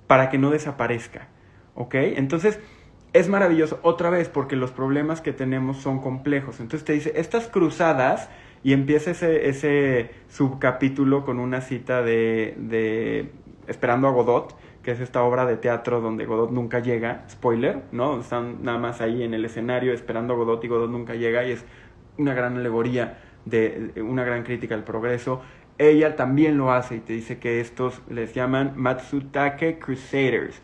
para 0.07 0.29
que 0.29 0.37
no 0.37 0.51
desaparezca. 0.51 1.27
¿Ok? 1.73 1.95
Entonces, 1.95 2.59
es 3.15 3.29
maravilloso 3.29 3.79
otra 3.81 4.09
vez 4.09 4.27
porque 4.27 4.57
los 4.57 4.71
problemas 4.71 5.21
que 5.21 5.31
tenemos 5.31 5.77
son 5.77 6.01
complejos. 6.01 6.59
Entonces 6.59 6.83
te 6.83 6.91
dice, 6.91 7.13
estas 7.15 7.47
cruzadas, 7.47 8.29
y 8.61 8.73
empieza 8.73 9.11
ese, 9.11 9.47
ese 9.47 10.11
subcapítulo 10.27 11.23
con 11.23 11.39
una 11.39 11.61
cita 11.61 12.01
de, 12.01 12.55
de 12.57 13.31
Esperando 13.67 14.09
a 14.09 14.11
Godot, 14.11 14.57
que 14.83 14.91
es 14.91 14.99
esta 14.99 15.23
obra 15.23 15.45
de 15.45 15.55
teatro 15.55 16.01
donde 16.01 16.25
Godot 16.25 16.51
nunca 16.51 16.79
llega, 16.79 17.23
spoiler, 17.29 17.83
¿no? 17.93 18.19
Están 18.19 18.63
nada 18.63 18.79
más 18.79 18.99
ahí 18.99 19.23
en 19.23 19.33
el 19.33 19.45
escenario 19.45 19.93
esperando 19.93 20.33
a 20.33 20.35
Godot 20.35 20.61
y 20.65 20.67
Godot 20.67 20.91
nunca 20.91 21.15
llega 21.15 21.45
y 21.45 21.51
es 21.53 21.63
una 22.17 22.33
gran 22.33 22.57
alegoría 22.57 23.19
de 23.45 23.93
una 23.95 24.25
gran 24.25 24.43
crítica 24.43 24.75
al 24.75 24.83
progreso. 24.83 25.41
Ella 25.77 26.17
también 26.17 26.57
lo 26.57 26.73
hace 26.73 26.97
y 26.97 26.99
te 26.99 27.13
dice 27.13 27.39
que 27.39 27.61
estos 27.61 28.01
les 28.09 28.33
llaman 28.33 28.73
Matsutake 28.75 29.79
Crusaders, 29.79 30.59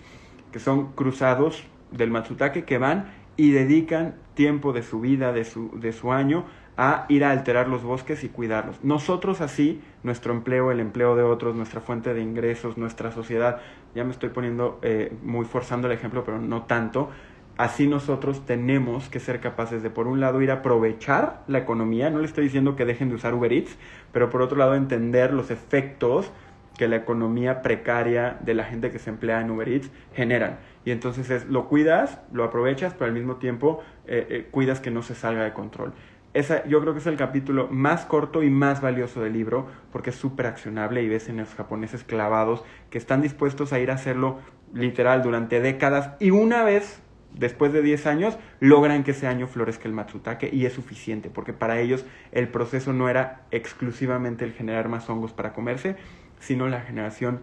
que 0.51 0.59
son 0.59 0.91
cruzados 0.91 1.70
del 1.91 2.09
Matsutake 2.09 2.65
que 2.65 2.77
van 2.77 3.11
y 3.37 3.51
dedican 3.51 4.15
tiempo 4.33 4.73
de 4.73 4.83
su 4.83 4.99
vida, 4.99 5.31
de 5.31 5.45
su, 5.45 5.71
de 5.79 5.93
su 5.93 6.11
año, 6.11 6.45
a 6.77 7.05
ir 7.09 7.23
a 7.23 7.31
alterar 7.31 7.67
los 7.67 7.83
bosques 7.83 8.23
y 8.23 8.29
cuidarlos. 8.29 8.83
Nosotros 8.83 9.41
así, 9.41 9.81
nuestro 10.03 10.33
empleo, 10.33 10.71
el 10.71 10.79
empleo 10.79 11.15
de 11.15 11.23
otros, 11.23 11.55
nuestra 11.55 11.81
fuente 11.81 12.13
de 12.13 12.21
ingresos, 12.21 12.77
nuestra 12.77 13.11
sociedad, 13.11 13.59
ya 13.93 14.03
me 14.03 14.11
estoy 14.11 14.29
poniendo 14.29 14.79
eh, 14.81 15.13
muy 15.23 15.45
forzando 15.45 15.87
el 15.87 15.93
ejemplo, 15.93 16.23
pero 16.23 16.39
no 16.39 16.63
tanto, 16.63 17.09
así 17.57 17.87
nosotros 17.87 18.45
tenemos 18.45 19.09
que 19.09 19.19
ser 19.19 19.39
capaces 19.39 19.83
de, 19.83 19.89
por 19.89 20.07
un 20.07 20.19
lado, 20.19 20.41
ir 20.41 20.49
a 20.49 20.55
aprovechar 20.55 21.43
la 21.47 21.59
economía, 21.59 22.09
no 22.09 22.19
le 22.19 22.25
estoy 22.25 22.45
diciendo 22.45 22.75
que 22.75 22.85
dejen 22.85 23.09
de 23.09 23.15
usar 23.15 23.33
Uber 23.33 23.51
Eats, 23.51 23.77
pero 24.11 24.29
por 24.29 24.41
otro 24.41 24.57
lado, 24.57 24.75
entender 24.75 25.33
los 25.33 25.51
efectos 25.51 26.31
que 26.81 26.87
la 26.87 26.95
economía 26.95 27.61
precaria 27.61 28.39
de 28.41 28.55
la 28.55 28.63
gente 28.63 28.89
que 28.89 28.97
se 28.97 29.11
emplea 29.11 29.39
en 29.39 29.51
Uber 29.51 29.69
Eats 29.69 29.91
generan. 30.15 30.57
Y 30.83 30.89
entonces 30.89 31.29
es, 31.29 31.45
lo 31.45 31.67
cuidas, 31.67 32.19
lo 32.33 32.43
aprovechas, 32.43 32.95
pero 32.95 33.05
al 33.05 33.13
mismo 33.13 33.35
tiempo 33.35 33.83
eh, 34.07 34.25
eh, 34.31 34.47
cuidas 34.49 34.79
que 34.79 34.89
no 34.89 35.03
se 35.03 35.13
salga 35.13 35.43
de 35.43 35.53
control. 35.53 35.93
esa, 36.33 36.65
yo 36.65 36.81
creo 36.81 36.93
que 36.93 36.99
es 36.99 37.05
el 37.05 37.17
capítulo 37.17 37.67
más 37.69 38.07
corto 38.07 38.41
y 38.41 38.49
más 38.49 38.81
valioso 38.81 39.21
del 39.21 39.33
libro 39.33 39.67
porque 39.91 40.09
es 40.09 40.15
súper 40.15 40.47
accionable 40.47 41.03
y 41.03 41.07
ves 41.07 41.29
en 41.29 41.37
los 41.37 41.53
japoneses 41.53 42.03
clavados 42.03 42.63
que 42.89 42.97
están 42.97 43.21
dispuestos 43.21 43.73
a 43.73 43.79
ir 43.79 43.91
a 43.91 43.93
hacerlo 43.93 44.39
literal 44.73 45.21
durante 45.21 45.61
décadas 45.61 46.15
y 46.19 46.31
una 46.31 46.63
vez 46.63 47.03
después 47.35 47.73
de 47.73 47.83
10 47.83 48.07
años 48.07 48.37
logran 48.59 49.03
que 49.03 49.11
ese 49.11 49.27
año 49.27 49.45
florezca 49.45 49.87
el 49.87 49.93
matsutake 49.93 50.49
y 50.51 50.65
es 50.65 50.73
suficiente 50.73 51.29
porque 51.29 51.53
para 51.53 51.79
ellos 51.79 52.05
el 52.31 52.47
proceso 52.47 52.91
no 52.91 53.07
era 53.07 53.43
exclusivamente 53.51 54.45
el 54.45 54.53
generar 54.53 54.89
más 54.89 55.07
hongos 55.09 55.31
para 55.31 55.53
comerse, 55.53 55.95
sino 56.41 56.67
la 56.67 56.81
generación 56.81 57.39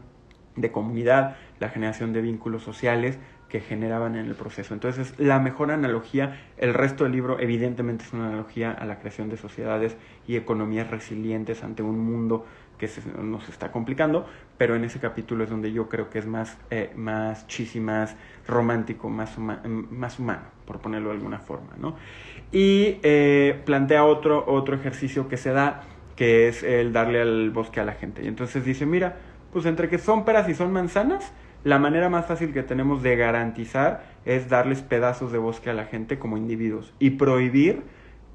de 0.56 0.70
comunidad, 0.70 1.36
la 1.58 1.70
generación 1.70 2.12
de 2.12 2.20
vínculos 2.20 2.62
sociales, 2.62 3.18
que 3.48 3.60
generaban 3.60 4.16
en 4.16 4.26
el 4.26 4.34
proceso. 4.34 4.74
Entonces, 4.74 5.14
la 5.18 5.38
mejor 5.38 5.70
analogía, 5.70 6.38
el 6.58 6.74
resto 6.74 7.04
del 7.04 7.14
libro 7.14 7.40
evidentemente 7.40 8.04
es 8.04 8.12
una 8.12 8.28
analogía 8.28 8.72
a 8.72 8.84
la 8.84 8.98
creación 8.98 9.30
de 9.30 9.38
sociedades 9.38 9.96
y 10.26 10.36
economías 10.36 10.90
resilientes 10.90 11.64
ante 11.64 11.82
un 11.82 11.98
mundo 11.98 12.44
que 12.76 12.88
se, 12.88 13.02
nos 13.20 13.48
está 13.48 13.72
complicando, 13.72 14.26
pero 14.56 14.76
en 14.76 14.84
ese 14.84 15.00
capítulo 15.00 15.44
es 15.44 15.50
donde 15.50 15.72
yo 15.72 15.88
creo 15.88 16.10
que 16.10 16.18
es 16.18 16.26
más, 16.26 16.58
eh, 16.70 16.92
más 16.94 17.46
chis 17.48 17.74
más 17.76 18.16
romántico, 18.46 19.08
más, 19.08 19.36
más 19.38 20.18
humano, 20.18 20.42
por 20.64 20.80
ponerlo 20.80 21.08
de 21.08 21.16
alguna 21.16 21.40
forma. 21.40 21.72
¿no? 21.78 21.96
Y 22.52 22.98
eh, 23.02 23.60
plantea 23.64 24.04
otro, 24.04 24.44
otro 24.46 24.76
ejercicio 24.76 25.28
que 25.28 25.36
se 25.36 25.50
da, 25.50 25.82
que 26.18 26.48
es 26.48 26.64
el 26.64 26.92
darle 26.92 27.20
al 27.20 27.50
bosque 27.50 27.78
a 27.78 27.84
la 27.84 27.92
gente. 27.92 28.24
Y 28.24 28.26
entonces 28.26 28.64
dice, 28.64 28.84
mira, 28.86 29.18
pues 29.52 29.66
entre 29.66 29.88
que 29.88 29.98
son 29.98 30.24
peras 30.24 30.48
y 30.48 30.54
son 30.54 30.72
manzanas, 30.72 31.32
la 31.62 31.78
manera 31.78 32.08
más 32.08 32.26
fácil 32.26 32.52
que 32.52 32.64
tenemos 32.64 33.04
de 33.04 33.14
garantizar 33.14 34.02
es 34.24 34.48
darles 34.48 34.82
pedazos 34.82 35.30
de 35.30 35.38
bosque 35.38 35.70
a 35.70 35.74
la 35.74 35.84
gente 35.84 36.18
como 36.18 36.36
individuos 36.36 36.92
y 36.98 37.10
prohibir 37.10 37.84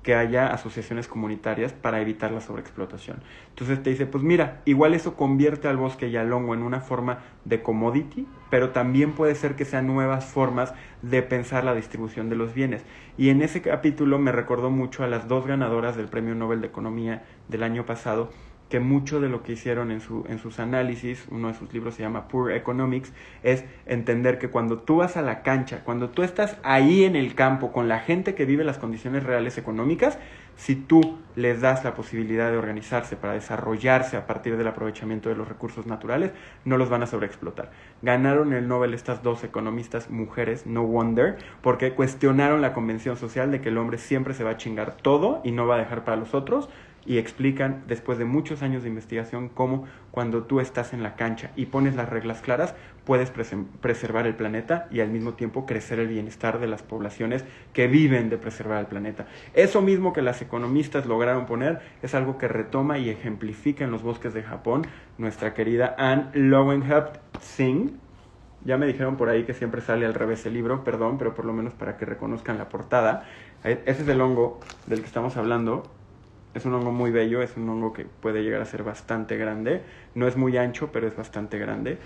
que 0.04 0.16
haya 0.16 0.48
asociaciones 0.48 1.08
comunitarias 1.08 1.72
para 1.72 2.02
evitar 2.02 2.32
la 2.32 2.42
sobreexplotación. 2.42 3.24
Entonces 3.50 3.82
te 3.82 3.90
dice, 3.90 4.06
pues 4.06 4.24
mira, 4.24 4.62
igual 4.66 4.94
eso 4.94 5.16
convierte 5.16 5.70
al 5.70 5.78
bosque 5.78 6.10
y 6.10 6.18
al 6.18 6.32
hongo 6.32 6.54
en 6.54 6.62
una 6.62 6.82
forma 6.82 7.20
de 7.46 7.64
commodity, 7.64 8.28
pero 8.50 8.72
también 8.72 9.14
puede 9.14 9.34
ser 9.34 9.56
que 9.56 9.66
sean 9.66 9.88
nuevas 9.88 10.26
formas 10.26 10.74
de 11.02 11.24
pensar 11.24 11.64
la 11.64 11.74
distribución 11.74 12.30
de 12.30 12.36
los 12.36 12.54
bienes. 12.54 12.84
Y 13.18 13.30
en 13.30 13.42
ese 13.42 13.62
capítulo 13.62 14.20
me 14.20 14.34
recordó 14.34 14.70
mucho 14.70 15.04
a 15.04 15.08
las 15.08 15.28
dos 15.28 15.48
ganadoras 15.48 15.96
del 15.96 16.08
Premio 16.08 16.36
Nobel 16.36 16.62
de 16.62 16.68
Economía 16.68 17.24
del 17.48 17.64
año 17.64 17.86
pasado, 17.86 18.30
que 18.74 18.80
mucho 18.80 19.22
de 19.22 19.30
lo 19.30 19.44
que 19.44 19.52
hicieron 19.52 19.92
en, 19.92 20.02
su, 20.02 20.26
en 20.28 20.40
sus 20.40 20.58
análisis, 20.58 21.28
uno 21.30 21.50
de 21.50 21.54
sus 21.54 21.72
libros 21.72 21.94
se 21.94 22.02
llama 22.02 22.28
Poor 22.28 22.54
Economics, 22.54 23.14
es 23.44 23.66
entender 23.86 24.40
que 24.40 24.50
cuando 24.50 24.80
tú 24.80 24.96
vas 24.96 25.16
a 25.16 25.22
la 25.22 25.44
cancha, 25.44 25.84
cuando 25.84 26.10
tú 26.10 26.24
estás 26.24 26.58
ahí 26.64 27.04
en 27.04 27.16
el 27.16 27.36
campo 27.36 27.72
con 27.72 27.88
la 27.88 28.00
gente 28.00 28.34
que 28.34 28.46
vive 28.46 28.64
las 28.64 28.80
condiciones 28.80 29.22
reales 29.26 29.60
económicas, 29.60 30.18
si 30.56 30.76
tú 30.76 31.20
les 31.36 31.62
das 31.62 31.84
la 31.84 31.94
posibilidad 31.94 32.50
de 32.50 32.58
organizarse 32.58 33.16
para 33.16 33.34
desarrollarse 33.34 34.18
a 34.18 34.26
partir 34.26 34.58
del 34.58 34.68
aprovechamiento 34.68 35.30
de 35.30 35.36
los 35.36 35.48
recursos 35.48 35.86
naturales, 35.86 36.32
no 36.66 36.78
los 36.78 36.90
van 36.90 37.04
a 37.04 37.08
sobreexplotar. 37.08 37.70
Ganaron 38.02 38.54
el 38.54 38.68
Nobel 38.68 38.96
estas 38.96 39.22
dos 39.22 39.44
economistas 39.44 40.10
mujeres, 40.10 40.66
no 40.66 40.84
wonder, 40.84 41.38
porque 41.62 41.94
cuestionaron 41.94 42.62
la 42.62 42.74
convención 42.74 43.18
social 43.18 43.52
de 43.52 43.62
que 43.62 43.70
el 43.70 43.78
hombre 43.78 44.00
siempre 44.00 44.34
se 44.34 44.44
va 44.44 44.50
a 44.50 44.58
chingar 44.58 44.96
todo 44.98 45.42
y 45.44 45.52
no 45.52 45.68
va 45.68 45.76
a 45.76 45.80
dejar 45.80 46.04
para 46.04 46.18
los 46.18 46.34
otros, 46.34 46.70
y 47.06 47.18
explican 47.18 47.84
después 47.88 48.18
de 48.18 48.26
muchos 48.26 48.62
años 48.62 48.84
de 48.84 48.90
investigación 48.90 49.50
cómo 49.50 49.86
cuando 50.12 50.44
tú 50.44 50.60
estás 50.60 50.94
en 50.94 51.04
la 51.04 51.16
cancha 51.16 51.52
y 51.56 51.66
pones 51.66 51.96
las 51.96 52.10
reglas 52.10 52.42
claras, 52.42 52.76
puedes 53.04 53.32
preservar 53.82 54.28
el 54.28 54.36
planeta 54.36 54.88
y 54.92 55.02
al 55.02 55.10
mismo 55.10 55.34
tiempo 55.34 55.66
crecer 55.66 56.00
el 56.00 56.08
bienestar 56.08 56.60
de 56.60 56.68
las 56.68 56.84
poblaciones 56.84 57.44
que 57.74 57.88
viven 57.88 58.30
de 58.30 58.38
preservar 58.38 58.80
el 58.80 58.86
planeta. 58.86 59.28
Eso 59.54 59.82
mismo 59.82 60.14
que 60.14 60.22
las 60.22 60.42
economistas 60.42 61.06
lograron 61.06 61.46
poner 61.46 61.82
es 62.02 62.16
algo 62.16 62.38
que 62.38 62.48
retoma 62.48 62.98
y 62.98 63.10
ejemplifica 63.10 63.84
en 63.84 63.92
los 63.92 64.04
bosques 64.04 64.34
de 64.34 64.44
Japón 64.44 64.88
nuestra 65.18 65.54
querida 65.54 65.96
Anne 65.98 66.30
Lowenhaupt 66.34 67.18
Singh. 67.42 67.92
Ya 68.66 68.78
me 68.78 68.86
dijeron 68.86 69.18
por 69.18 69.28
ahí 69.28 69.44
que 69.44 69.54
siempre 69.54 69.82
sale 69.82 70.06
al 70.06 70.14
revés 70.14 70.46
el 70.46 70.54
libro, 70.54 70.86
perdón, 70.86 71.18
pero 71.18 71.36
por 71.36 71.44
lo 71.44 71.52
menos 71.52 71.74
para 71.74 71.98
que 71.98 72.06
reconozcan 72.06 72.58
la 72.58 72.70
portada. 72.70 73.26
Ese 73.66 74.04
es 74.04 74.08
el 74.08 74.22
hongo 74.22 74.62
del 74.88 75.02
que 75.02 75.08
estamos 75.08 75.36
hablando 75.36 75.84
es 76.54 76.66
un 76.66 76.74
hongo 76.74 76.92
muy 76.92 77.12
bello, 77.12 77.42
es 77.42 77.58
un 77.58 77.70
hongo 77.70 77.94
que 77.94 78.06
puede 78.06 78.44
llegar 78.44 78.62
a 78.62 78.66
ser 78.66 78.84
bastante 78.84 79.38
grande. 79.38 79.82
No 80.16 80.28
es 80.28 80.38
muy 80.38 80.58
ancho, 80.58 80.92
pero 80.92 81.08
es 81.08 81.16
bastante 81.16 81.58
grande. 81.58 81.98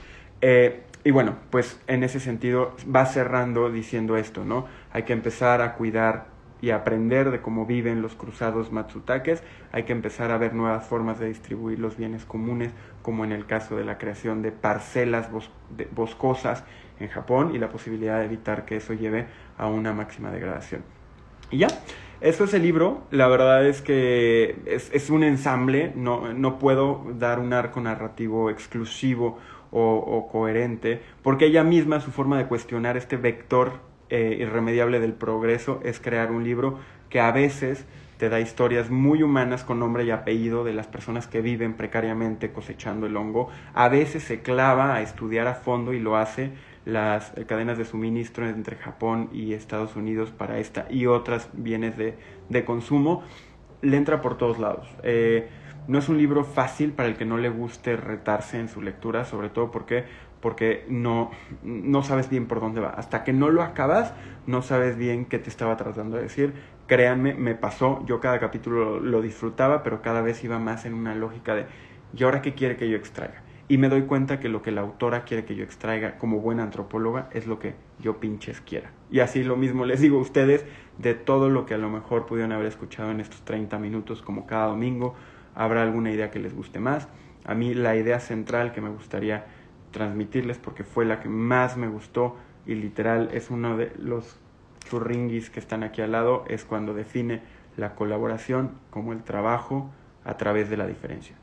Eh, 0.42 0.84
y 1.04 1.12
bueno, 1.12 1.36
pues 1.50 1.80
en 1.88 2.04
ese 2.04 2.20
sentido 2.20 2.76
va 2.94 3.06
cerrando 3.06 3.72
diciendo 3.72 4.18
esto, 4.18 4.46
¿no? 4.46 4.66
Hay 4.92 5.04
que 5.04 5.14
empezar 5.14 5.62
a 5.62 5.74
cuidar 5.74 6.38
y 6.62 6.72
aprender 6.72 7.32
de 7.32 7.42
cómo 7.42 7.66
viven 7.66 8.02
los 8.02 8.16
cruzados 8.16 8.72
matsutakes, 8.72 9.44
hay 9.72 9.84
que 9.84 9.92
empezar 9.92 10.32
a 10.32 10.38
ver 10.38 10.54
nuevas 10.54 10.86
formas 10.86 11.20
de 11.20 11.28
distribuir 11.28 11.80
los 11.80 11.98
bienes 11.98 12.26
comunes, 12.26 12.72
como 13.04 13.24
en 13.24 13.32
el 13.32 13.46
caso 13.46 13.78
de 13.78 13.86
la 13.86 13.98
creación 13.98 14.42
de 14.42 14.52
parcelas 14.52 15.30
boscosas 15.92 16.64
en 17.00 17.10
Japón 17.10 17.52
y 17.54 17.60
la 17.60 17.70
posibilidad 17.70 18.20
de 18.20 18.26
evitar 18.26 18.66
que 18.66 18.78
eso 18.78 18.94
lleve 18.94 19.28
a 19.58 19.68
una 19.68 19.94
máxima 19.94 20.32
degradación. 20.32 20.97
Y 21.50 21.60
ya, 21.60 21.68
eso 22.20 22.46
es 22.46 22.54
el 22.54 22.64
libro, 22.64 23.04
la 23.12 23.28
verdad 23.28 23.66
es 23.68 23.82
que 23.82 24.56
es, 24.66 25.10
un 25.10 25.24
ensamble, 25.24 25.94
no, 25.96 26.34
no, 26.34 26.58
puedo 26.58 27.06
dar 27.18 27.40
un 27.40 27.54
arco 27.54 27.80
narrativo 27.80 28.50
exclusivo 28.50 29.38
o, 29.72 30.28
coherente, 30.32 31.02
porque 31.22 31.46
ella 31.46 31.64
misma, 31.64 32.00
su 32.00 32.12
forma 32.12 32.38
de 32.38 32.48
cuestionar 32.48 32.98
este 32.98 33.18
vector 33.18 33.74
eh, 34.10 34.38
irremediable 34.40 35.00
del 35.00 35.14
progreso 35.14 35.80
es 35.84 36.00
crear 36.00 36.32
un 36.32 36.44
libro 36.44 36.80
que 37.10 37.20
a 37.20 37.32
veces 37.32 37.86
te 38.18 38.30
da 38.30 38.40
historias 38.40 38.90
muy 38.90 39.22
humanas 39.22 39.64
con 39.64 39.80
nombre 39.80 40.04
y 40.04 40.12
apellido 40.12 40.64
de 40.64 40.74
las 40.74 40.88
personas 40.88 41.28
que 41.28 41.42
viven 41.42 41.76
precariamente 41.76 42.52
cosechando 42.52 43.06
el 43.06 43.16
hongo, 43.16 43.50
a 43.74 43.90
veces 43.90 44.24
se 44.24 44.42
clava 44.42 44.96
a 44.96 45.02
estudiar 45.02 45.48
a 45.48 45.54
fondo 45.54 45.94
y 45.94 46.00
lo 46.00 46.18
hace 46.18 46.52
las 46.88 47.34
cadenas 47.48 47.78
de 47.78 47.84
suministro 47.84 48.48
entre 48.48 48.78
Japón 48.78 49.30
y 49.34 49.52
Estados 49.52 49.98
Unidos 49.98 50.32
para 50.32 50.58
esta 50.58 50.88
y 50.90 51.06
otras 51.06 51.50
bienes 51.52 51.98
de, 51.98 52.18
de 52.48 52.64
consumo, 52.64 53.24
le 53.82 53.98
entra 53.98 54.22
por 54.22 54.38
todos 54.38 54.58
lados. 54.58 54.88
Eh, 55.04 55.50
no 55.90 56.00
es 56.00 56.08
un 56.08 56.18
libro 56.18 56.46
fácil 56.46 56.94
para 56.94 57.10
el 57.10 57.18
que 57.18 57.26
no 57.26 57.38
le 57.38 57.50
guste 57.50 57.98
retarse 57.98 58.58
en 58.58 58.70
su 58.70 58.82
lectura, 58.82 59.26
sobre 59.26 59.50
todo 59.50 59.70
porque, 59.70 60.06
porque 60.42 60.86
no, 60.88 61.32
no 61.62 62.04
sabes 62.04 62.30
bien 62.30 62.48
por 62.48 62.62
dónde 62.62 62.80
va. 62.80 62.92
Hasta 62.92 63.26
que 63.26 63.34
no 63.34 63.50
lo 63.50 63.64
acabas, 63.64 64.14
no 64.46 64.62
sabes 64.62 64.96
bien 64.96 65.26
qué 65.26 65.40
te 65.40 65.50
estaba 65.50 65.76
tratando 65.76 66.16
de 66.16 66.24
decir. 66.24 66.54
Créanme, 66.88 67.34
me 67.34 67.54
pasó, 67.56 68.02
yo 68.06 68.22
cada 68.22 68.40
capítulo 68.40 69.02
lo 69.02 69.22
disfrutaba, 69.22 69.84
pero 69.84 70.02
cada 70.02 70.22
vez 70.22 70.42
iba 70.46 70.58
más 70.58 70.86
en 70.86 70.94
una 70.94 71.16
lógica 71.16 71.54
de, 71.54 71.68
¿y 72.14 72.24
ahora 72.24 72.42
qué 72.42 72.54
quiere 72.56 72.78
que 72.78 72.90
yo 72.90 72.96
extraiga? 72.96 73.44
Y 73.70 73.78
me 73.78 73.90
doy 73.90 74.04
cuenta 74.04 74.40
que 74.40 74.48
lo 74.48 74.62
que 74.62 74.72
la 74.72 74.82
autora 74.82 75.24
quiere 75.26 75.44
que 75.44 75.56
yo 75.56 75.64
extraiga 75.64 76.18
como 76.18 76.40
buena 76.40 76.64
antropóloga 76.64 77.30
es 77.34 77.48
lo 77.48 77.60
que 77.60 77.76
yo 78.00 78.20
pinches 78.20 78.62
quiera. 78.62 78.92
Y 79.12 79.20
así 79.20 79.44
lo 79.44 79.58
mismo 79.58 79.86
les 79.86 80.00
digo 80.00 80.20
a 80.20 80.22
ustedes 80.22 80.66
de 80.98 81.14
todo 81.14 81.50
lo 81.50 81.66
que 81.66 81.74
a 81.74 81.78
lo 81.78 81.90
mejor 81.90 82.26
pudieron 82.26 82.54
haber 82.54 82.68
escuchado 82.68 83.12
en 83.12 83.20
estos 83.20 83.42
30 83.44 83.78
minutos 83.78 84.22
como 84.22 84.46
cada 84.48 84.68
domingo, 84.68 85.16
habrá 85.54 85.84
alguna 85.84 86.12
idea 86.12 86.32
que 86.32 86.40
les 86.40 86.56
guste 86.56 86.80
más. 86.80 87.10
A 87.44 87.56
mí 87.56 87.74
la 87.74 87.96
idea 87.96 88.20
central 88.20 88.72
que 88.72 88.82
me 88.82 88.90
gustaría 88.90 89.46
transmitirles 89.92 90.58
porque 90.58 90.84
fue 90.84 91.06
la 91.06 91.20
que 91.20 91.30
más 91.30 91.76
me 91.76 91.88
gustó 91.88 92.38
y 92.66 92.76
literal 92.76 93.30
es 93.34 93.50
uno 93.50 93.76
de 93.78 93.92
los 93.98 94.40
churringuis 94.90 95.50
que 95.50 95.60
están 95.60 95.84
aquí 95.84 96.02
al 96.02 96.14
lado, 96.14 96.46
es 96.48 96.64
cuando 96.64 96.94
define 96.94 97.42
la 97.76 97.96
colaboración 97.96 98.72
como 98.90 99.12
el 99.12 99.24
trabajo 99.24 99.90
a 100.24 100.38
través 100.38 100.70
de 100.70 100.78
la 100.78 100.88
diferencia. 100.88 101.36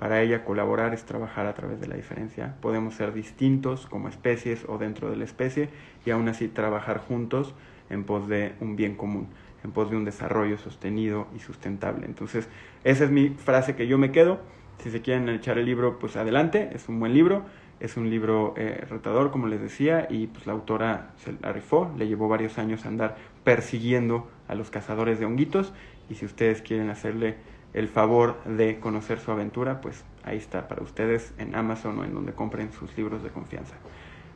Para 0.00 0.22
ella 0.22 0.46
colaborar 0.46 0.94
es 0.94 1.04
trabajar 1.04 1.44
a 1.44 1.52
través 1.52 1.78
de 1.78 1.86
la 1.86 1.94
diferencia. 1.94 2.56
Podemos 2.62 2.94
ser 2.94 3.12
distintos 3.12 3.86
como 3.86 4.08
especies 4.08 4.64
o 4.66 4.78
dentro 4.78 5.10
de 5.10 5.16
la 5.16 5.24
especie 5.24 5.68
y 6.06 6.10
aún 6.10 6.26
así 6.26 6.48
trabajar 6.48 7.00
juntos 7.00 7.54
en 7.90 8.04
pos 8.04 8.26
de 8.26 8.54
un 8.60 8.76
bien 8.76 8.94
común, 8.96 9.28
en 9.62 9.72
pos 9.72 9.90
de 9.90 9.98
un 9.98 10.06
desarrollo 10.06 10.56
sostenido 10.56 11.26
y 11.36 11.40
sustentable. 11.40 12.06
Entonces, 12.06 12.48
esa 12.82 13.04
es 13.04 13.10
mi 13.10 13.28
frase 13.28 13.76
que 13.76 13.86
yo 13.86 13.98
me 13.98 14.10
quedo. 14.10 14.40
Si 14.78 14.90
se 14.90 15.02
quieren 15.02 15.28
echar 15.28 15.58
el 15.58 15.66
libro, 15.66 15.98
pues 15.98 16.16
adelante, 16.16 16.70
es 16.72 16.88
un 16.88 16.98
buen 16.98 17.12
libro. 17.12 17.44
Es 17.78 17.98
un 17.98 18.08
libro 18.08 18.54
eh, 18.56 18.86
retador, 18.88 19.30
como 19.30 19.48
les 19.48 19.60
decía, 19.60 20.06
y 20.08 20.28
pues 20.28 20.46
la 20.46 20.54
autora 20.54 21.12
se 21.16 21.32
la 21.40 21.52
rifó, 21.52 21.90
le 21.96 22.08
llevó 22.08 22.28
varios 22.28 22.58
años 22.58 22.84
andar 22.86 23.16
persiguiendo 23.44 24.30
a 24.48 24.54
los 24.54 24.70
cazadores 24.70 25.18
de 25.18 25.26
honguitos. 25.26 25.74
Y 26.08 26.14
si 26.14 26.24
ustedes 26.24 26.62
quieren 26.62 26.88
hacerle 26.88 27.36
el 27.72 27.88
favor 27.88 28.42
de 28.44 28.80
conocer 28.80 29.20
su 29.20 29.30
aventura, 29.30 29.80
pues 29.80 30.04
ahí 30.24 30.36
está 30.36 30.68
para 30.68 30.82
ustedes 30.82 31.34
en 31.38 31.54
Amazon 31.54 31.98
o 31.98 32.04
en 32.04 32.14
donde 32.14 32.32
compren 32.32 32.72
sus 32.72 32.96
libros 32.96 33.22
de 33.22 33.30
confianza. 33.30 33.76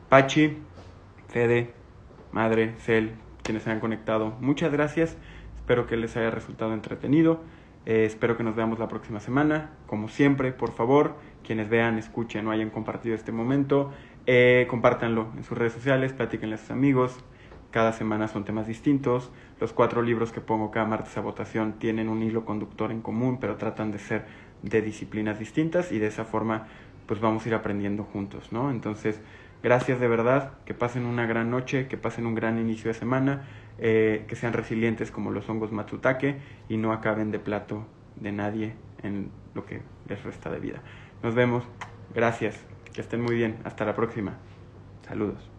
Pachi, 0.09 0.57
Fede, 1.27 1.73
Madre, 2.31 2.75
Cel, 2.79 3.11
quienes 3.43 3.63
se 3.63 3.71
han 3.71 3.79
conectado, 3.79 4.35
muchas 4.39 4.71
gracias. 4.71 5.17
Espero 5.55 5.87
que 5.87 5.97
les 5.97 6.15
haya 6.15 6.29
resultado 6.29 6.73
entretenido. 6.73 7.41
Eh, 7.85 8.05
espero 8.05 8.37
que 8.37 8.43
nos 8.43 8.55
veamos 8.55 8.79
la 8.79 8.87
próxima 8.87 9.19
semana. 9.19 9.71
Como 9.85 10.09
siempre, 10.09 10.51
por 10.51 10.71
favor, 10.71 11.15
quienes 11.45 11.69
vean, 11.69 11.97
escuchen 11.97 12.47
o 12.47 12.51
hayan 12.51 12.69
compartido 12.69 13.15
este 13.15 13.31
momento, 13.31 13.91
eh, 14.25 14.65
compártanlo 14.69 15.27
en 15.37 15.43
sus 15.43 15.57
redes 15.57 15.73
sociales, 15.73 16.13
platíquenle 16.13 16.55
a 16.55 16.57
sus 16.57 16.71
amigos, 16.71 17.19
Cada 17.75 17.91
semana 17.91 18.29
son 18.29 18.45
temas 18.45 18.67
distintos. 18.67 19.31
Los 19.59 19.73
cuatro 19.73 20.01
libros 20.01 20.31
que 20.31 20.39
pongo 20.39 20.71
cada 20.71 20.85
martes 20.85 21.17
a 21.17 21.19
votación 21.19 21.73
tienen 21.73 22.07
un 22.07 22.23
hilo 22.23 22.45
conductor 22.45 22.89
en 22.89 23.01
común, 23.01 23.37
pero 23.37 23.57
tratan 23.57 23.91
de 23.91 23.99
ser 23.99 24.23
de 24.61 24.81
disciplinas 24.81 25.39
distintas 25.39 25.91
y 25.91 25.99
de 25.99 26.07
esa 26.07 26.23
forma 26.23 26.67
pues 27.05 27.19
vamos 27.19 27.43
a 27.43 27.49
ir 27.49 27.53
aprendiendo 27.53 28.05
juntos, 28.05 28.53
¿no? 28.53 28.71
Entonces, 28.71 29.19
gracias 29.61 29.99
de 29.99 30.07
verdad, 30.07 30.53
que 30.63 30.73
pasen 30.73 31.05
una 31.05 31.25
gran 31.25 31.51
noche, 31.51 31.89
que 31.89 31.97
pasen 31.97 32.25
un 32.25 32.33
gran 32.33 32.57
inicio 32.57 32.87
de 32.87 32.93
semana, 32.93 33.43
eh, 33.77 34.23
que 34.29 34.37
sean 34.37 34.53
resilientes 34.53 35.11
como 35.11 35.31
los 35.31 35.49
hongos 35.49 35.73
Matsutake 35.73 36.37
y 36.69 36.77
no 36.77 36.93
acaben 36.93 37.29
de 37.29 37.39
plato 37.39 37.85
de 38.15 38.31
nadie 38.31 38.73
en 39.03 39.31
lo 39.53 39.65
que 39.65 39.81
les 40.07 40.23
resta 40.23 40.49
de 40.49 40.61
vida. 40.61 40.81
Nos 41.21 41.35
vemos, 41.35 41.65
gracias, 42.13 42.57
que 42.93 43.01
estén 43.01 43.19
muy 43.19 43.35
bien, 43.35 43.57
hasta 43.65 43.83
la 43.83 43.95
próxima. 43.95 44.37
Saludos. 45.05 45.54